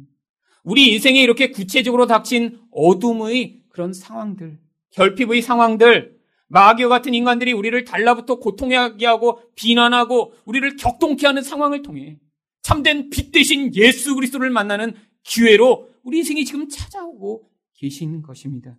[0.62, 8.36] 우리 인생에 이렇게 구체적으로 닥친 어둠의 그런 상황들, 결핍의 상황들, 마귀와 같은 인간들이 우리를 달라붙어
[8.36, 12.20] 고통하게 하고 비난하고 우리를 격동케 하는 상황을 통해
[12.62, 14.94] 참된 빛 대신 예수 그리스도를 만나는
[15.24, 18.78] 기회로 우리 인생이 지금 찾아오고 계신 것입니다.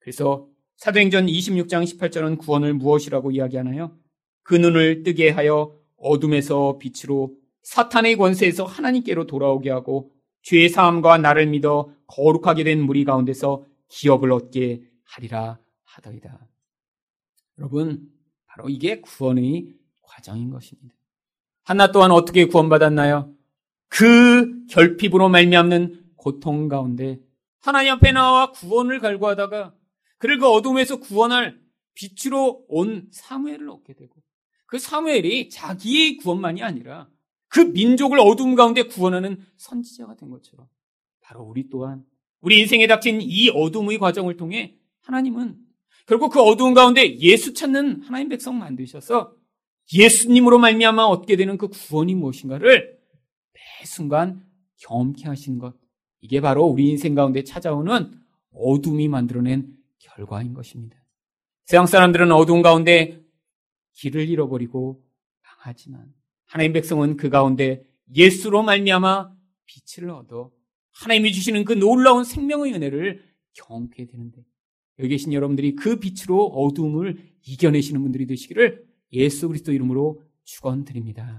[0.00, 3.96] 그래서 사도행전 26장 18절은 구원을 무엇이라고 이야기하나요?
[4.42, 10.12] 그 눈을 뜨게 하여 어둠에서 빛으로 사탄의 권세에서 하나님께로 돌아오게 하고
[10.42, 16.46] 죄 사함과 나를 믿어 거룩하게 된 무리 가운데서 기업을 얻게 하리라 하더이다.
[17.58, 18.08] 여러분,
[18.46, 20.94] 바로 이게 구원의 과정인 것입니다.
[21.64, 23.32] 하나 또한 어떻게 구원받았나요?
[23.88, 27.18] 그 결핍으로 말미암는 고통 가운데
[27.60, 29.74] 하나님 앞에 나와 구원을 갈구하다가
[30.18, 31.58] 그를 그 어둠에서 구원할
[31.94, 34.14] 빛으로 온 사무엘을 얻게 되고
[34.66, 37.08] 그 사무엘이 자기의 구원만이 아니라
[37.48, 40.66] 그 민족을 어둠 가운데 구원하는 선지자가 된 것처럼
[41.20, 42.04] 바로 우리 또한
[42.40, 45.56] 우리 인생에 닥친 이 어둠의 과정을 통해 하나님은
[46.06, 49.34] 결국 그 어두운 가운데 예수 찾는 하나님 백성 만드셔서
[49.92, 52.98] 예수님으로 말미암아 얻게 되는 그 구원이 무엇인가를
[53.52, 54.44] 매 순간
[54.78, 55.74] 경험케 하시는 것.
[56.20, 58.12] 이게 바로 우리 인생 가운데 찾아오는
[58.52, 60.96] 어둠이 만들어낸 결과인 것입니다.
[61.64, 63.20] 세상 사람들은 어두운 가운데
[63.94, 65.02] 길을 잃어버리고
[65.42, 66.12] 망하지만
[66.44, 67.84] 하나님 백성은 그 가운데
[68.14, 69.32] 예수로 말미암아
[69.66, 70.52] 빛을 얻어
[70.92, 73.22] 하나님이 주시는 그 놀라운 생명의 은혜를
[73.54, 74.44] 경험하게 되는데
[74.98, 81.38] 여기 계신 여러분들이 그 빛으로 어두움을 이겨내시는 분들이 되시기를 예수 그리스도 이름으로 축원드립니다.